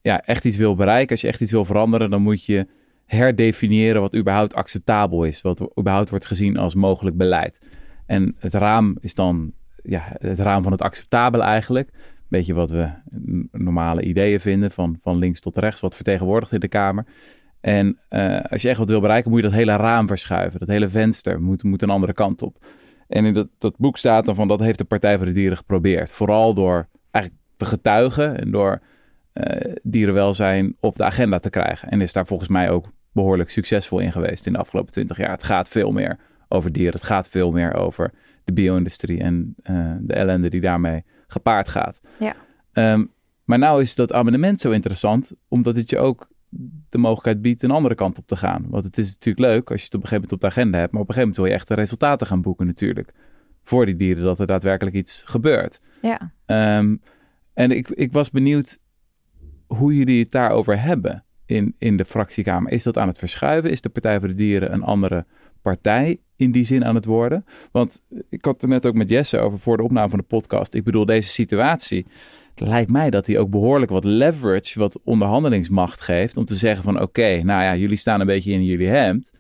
[0.03, 2.67] ja, echt iets wil bereiken, als je echt iets wil veranderen, dan moet je
[3.05, 7.67] herdefiniëren wat überhaupt acceptabel is, wat überhaupt wordt gezien als mogelijk beleid.
[8.07, 11.91] En het raam is dan ja, het raam van het acceptabele eigenlijk.
[12.29, 12.89] Beetje wat we
[13.53, 17.07] normale ideeën vinden, van, van links tot rechts, wat vertegenwoordigd in de Kamer.
[17.63, 20.59] En eh, als je echt wat wil bereiken, moet je dat hele raam verschuiven.
[20.59, 22.65] Dat hele venster moet, moet een andere kant op.
[23.09, 25.57] En in dat, dat boek staat dan van dat heeft de Partij voor de Dieren
[25.57, 26.13] geprobeerd.
[26.13, 28.83] Vooral door eigenlijk te getuigen en door
[29.33, 31.89] eh, dierenwelzijn op de agenda te krijgen.
[31.89, 35.31] En is daar volgens mij ook behoorlijk succesvol in geweest in de afgelopen twintig jaar.
[35.31, 36.93] Het gaat veel meer over dieren.
[36.93, 38.13] Het gaat veel meer over
[38.45, 42.01] de bio-industrie en eh, de ellende die daarmee gepaard gaat.
[42.19, 42.35] Ja.
[42.73, 43.05] Ehm,
[43.45, 46.29] maar nou is dat amendement zo interessant, omdat het je ook
[46.89, 48.67] de mogelijkheid biedt een andere kant op te gaan.
[48.69, 50.79] Want het is natuurlijk leuk als je het op een gegeven moment op de agenda
[50.79, 53.13] hebt, maar op een gegeven moment wil je echt de resultaten gaan boeken natuurlijk.
[53.63, 55.81] Voor die dieren, dat er daadwerkelijk iets gebeurt.
[56.03, 56.33] ja.
[56.47, 56.97] Ehm,
[57.55, 58.79] en ik, ik was benieuwd
[59.67, 62.73] hoe jullie het daarover hebben in, in de fractiekamer.
[62.73, 63.71] Is dat aan het verschuiven?
[63.71, 65.27] Is de Partij voor de Dieren een andere
[65.63, 67.45] partij in die zin aan het worden?
[67.73, 70.25] Want ik had het er net ook met Jesse over voor de opname van de
[70.25, 70.75] podcast.
[70.75, 72.07] Ik bedoel, deze situatie
[72.61, 76.37] lijkt mij dat hij ook behoorlijk wat leverage, wat onderhandelingsmacht geeft.
[76.37, 79.33] Om te zeggen van oké, nou ja, jullie staan een beetje in jullie hemd.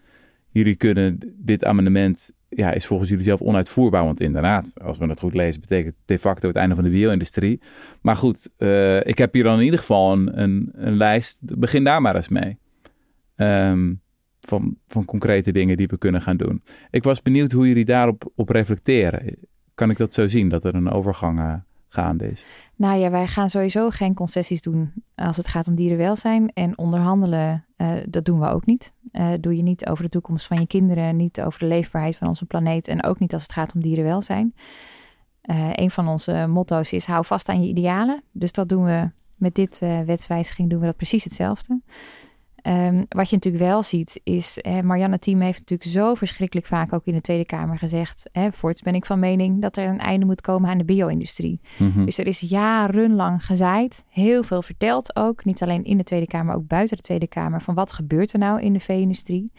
[0.50, 4.04] Jullie kunnen dit amendement ja, is volgens jullie zelf onuitvoerbaar.
[4.04, 7.60] Want inderdaad, als we het goed lezen, betekent de facto het einde van de bio-industrie.
[8.00, 11.58] Maar goed, uh, ik heb hier dan in ieder geval een, een, een, lijst.
[11.58, 12.58] Begin daar maar eens mee.
[13.36, 14.00] Um,
[14.40, 16.62] van, van concrete dingen die we kunnen gaan doen.
[16.90, 19.36] Ik was benieuwd hoe jullie daarop op reflecteren.
[19.74, 21.54] Kan ik dat zo zien, dat er een overgang uh,
[22.76, 26.52] Nou ja, wij gaan sowieso geen concessies doen als het gaat om dierenwelzijn.
[26.52, 28.92] En onderhandelen, uh, dat doen we ook niet.
[29.12, 32.28] Uh, doe je niet over de toekomst van je kinderen, niet over de leefbaarheid van
[32.28, 34.54] onze planeet en ook niet als het gaat om dierenwelzijn.
[35.42, 38.22] Uh, een van onze motto's is hou vast aan je idealen.
[38.32, 41.80] Dus dat doen we met dit wetswijziging doen we dat precies hetzelfde.
[42.68, 46.92] Um, wat je natuurlijk wel ziet is, hè, Marianne Team heeft natuurlijk zo verschrikkelijk vaak
[46.92, 49.98] ook in de Tweede Kamer gezegd, hè, voorts ben ik van mening dat er een
[49.98, 51.60] einde moet komen aan de bio-industrie.
[51.78, 52.04] Mm -hmm.
[52.04, 56.46] Dus er is jarenlang gezaaid, heel veel verteld ook, niet alleen in de Tweede Kamer,
[56.46, 59.52] maar ook buiten de Tweede Kamer, van wat gebeurt er nou in de vee-industrie.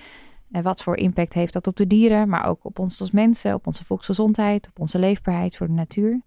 [0.51, 3.53] En wat voor impact heeft dat op de dieren, maar ook op ons als mensen,
[3.53, 6.21] op onze volksgezondheid, op onze leefbaarheid voor de natuur.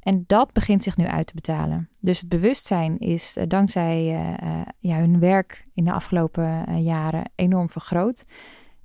[0.00, 1.88] En dat begint zich nu uit te betalen.
[2.00, 7.70] Dus het bewustzijn is uh, dankzij uh, ja, hun werk in de afgelopen jaren enorm
[7.70, 8.24] vergroot.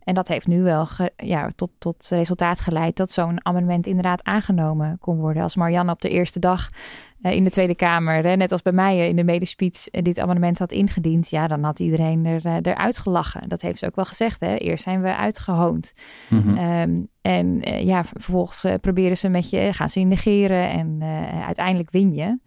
[0.05, 0.87] En dat heeft nu wel
[1.17, 5.43] ja, tot, tot resultaat geleid dat zo'n amendement inderdaad aangenomen kon worden.
[5.43, 6.69] Als Marianne op de eerste dag
[7.33, 10.71] in de Tweede Kamer, hè, net als bij mij in de medespeech, dit amendement had
[10.71, 13.49] ingediend, ja, dan had iedereen er, eruit gelachen.
[13.49, 14.39] Dat heeft ze ook wel gezegd.
[14.39, 14.55] Hè.
[14.55, 15.93] Eerst zijn we uitgehoond.
[16.29, 16.57] Mm -hmm.
[16.57, 21.01] um, en ja, vervolgens proberen ze met je, gaan ze je negeren en
[21.45, 22.37] uiteindelijk win je.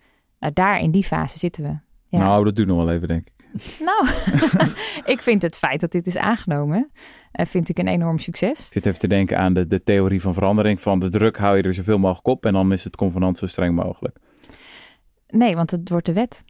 [0.41, 1.79] Nou, daar in die fase zitten we.
[2.09, 2.19] Ja.
[2.19, 3.39] Nou, dat duurt nog wel even, denk ik.
[3.81, 4.09] Nou,
[5.15, 6.91] ik vind het feit dat dit is aangenomen,
[7.33, 8.67] vind ik een enorm succes.
[8.67, 10.81] Ik zit even te denken aan de, de theorie van verandering.
[10.81, 13.47] Van de druk hou je er zoveel mogelijk op en dan is het convenant zo
[13.47, 14.19] streng mogelijk.
[15.29, 16.45] Nee, want het wordt de wet.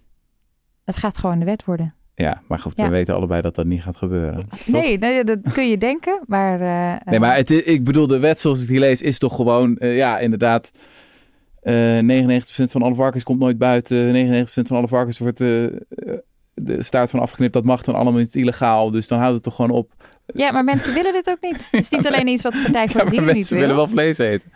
[0.84, 1.94] Het gaat gewoon de wet worden.
[2.14, 2.84] Ja, maar goed, ja.
[2.84, 4.46] we weten allebei dat dat niet gaat gebeuren.
[4.66, 6.60] Nee, nee dat kun je denken, maar...
[6.60, 9.76] Uh, nee, maar het, ik bedoel, de wet zoals ik die lees is toch gewoon,
[9.78, 10.70] uh, ja, inderdaad...
[11.62, 14.46] Uh, 99% van alle varkens komt nooit buiten.
[14.46, 17.52] 99% van alle varkens wordt de staart van afgeknipt.
[17.52, 18.90] Dat mag dan allemaal niet illegaal.
[18.90, 19.92] Dus dan houdt het toch gewoon op.
[20.34, 21.68] Ja, maar mensen willen dit ook niet.
[21.70, 23.60] Het is niet alleen iets wat de Partij voor de Dieren niet wil.
[23.60, 24.52] willen wel vlees eten.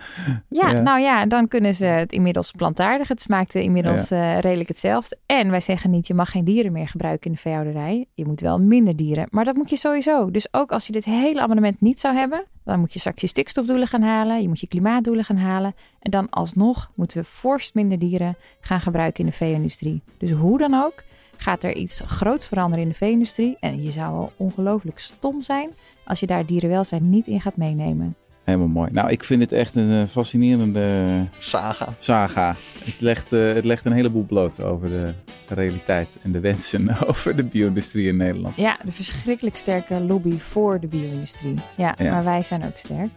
[0.49, 3.09] Ja, nou ja, dan kunnen ze het inmiddels plantaardig.
[3.09, 4.35] Het smaakt inmiddels ja.
[4.35, 5.17] uh, redelijk hetzelfde.
[5.27, 8.07] En wij zeggen niet, je mag geen dieren meer gebruiken in de veehouderij.
[8.15, 9.27] Je moet wel minder dieren.
[9.31, 10.31] Maar dat moet je sowieso.
[10.31, 12.45] Dus ook als je dit hele abonnement niet zou hebben...
[12.65, 14.43] dan moet je straks je stikstofdoelen gaan halen.
[14.43, 15.75] Je moet je klimaatdoelen gaan halen.
[16.01, 20.03] En dan alsnog moeten we forst minder dieren gaan gebruiken in de vee-industrie.
[20.19, 21.03] Dus hoe dan ook
[21.43, 23.57] gaat er iets groots veranderen in de vee-industrie.
[23.61, 25.71] En je zou wel ongelooflijk stom zijn
[26.05, 28.17] als je daar dierenwelzijn niet in gaat meenemen.
[28.45, 28.91] Helemaal mooi.
[28.93, 31.95] Nou, ik vind het echt een fascinerende saga.
[31.99, 32.55] saga.
[32.85, 35.15] Het, legt, uh, het legt een heleboel bloot over de
[35.55, 38.57] realiteit en de wensen over de bio-industrie in Nederland.
[38.57, 41.55] Ja, de verschrikkelijk sterke lobby voor de bio-industrie.
[41.77, 43.11] Ja, ja, maar wij zijn ook sterk.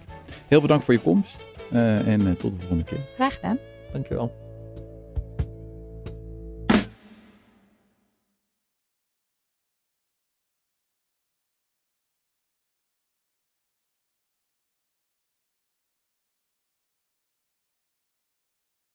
[0.48, 3.00] Heel veel dank voor je komst uh, en uh, tot de volgende keer.
[3.16, 3.58] Graag gedaan.
[3.92, 4.45] Dankjewel.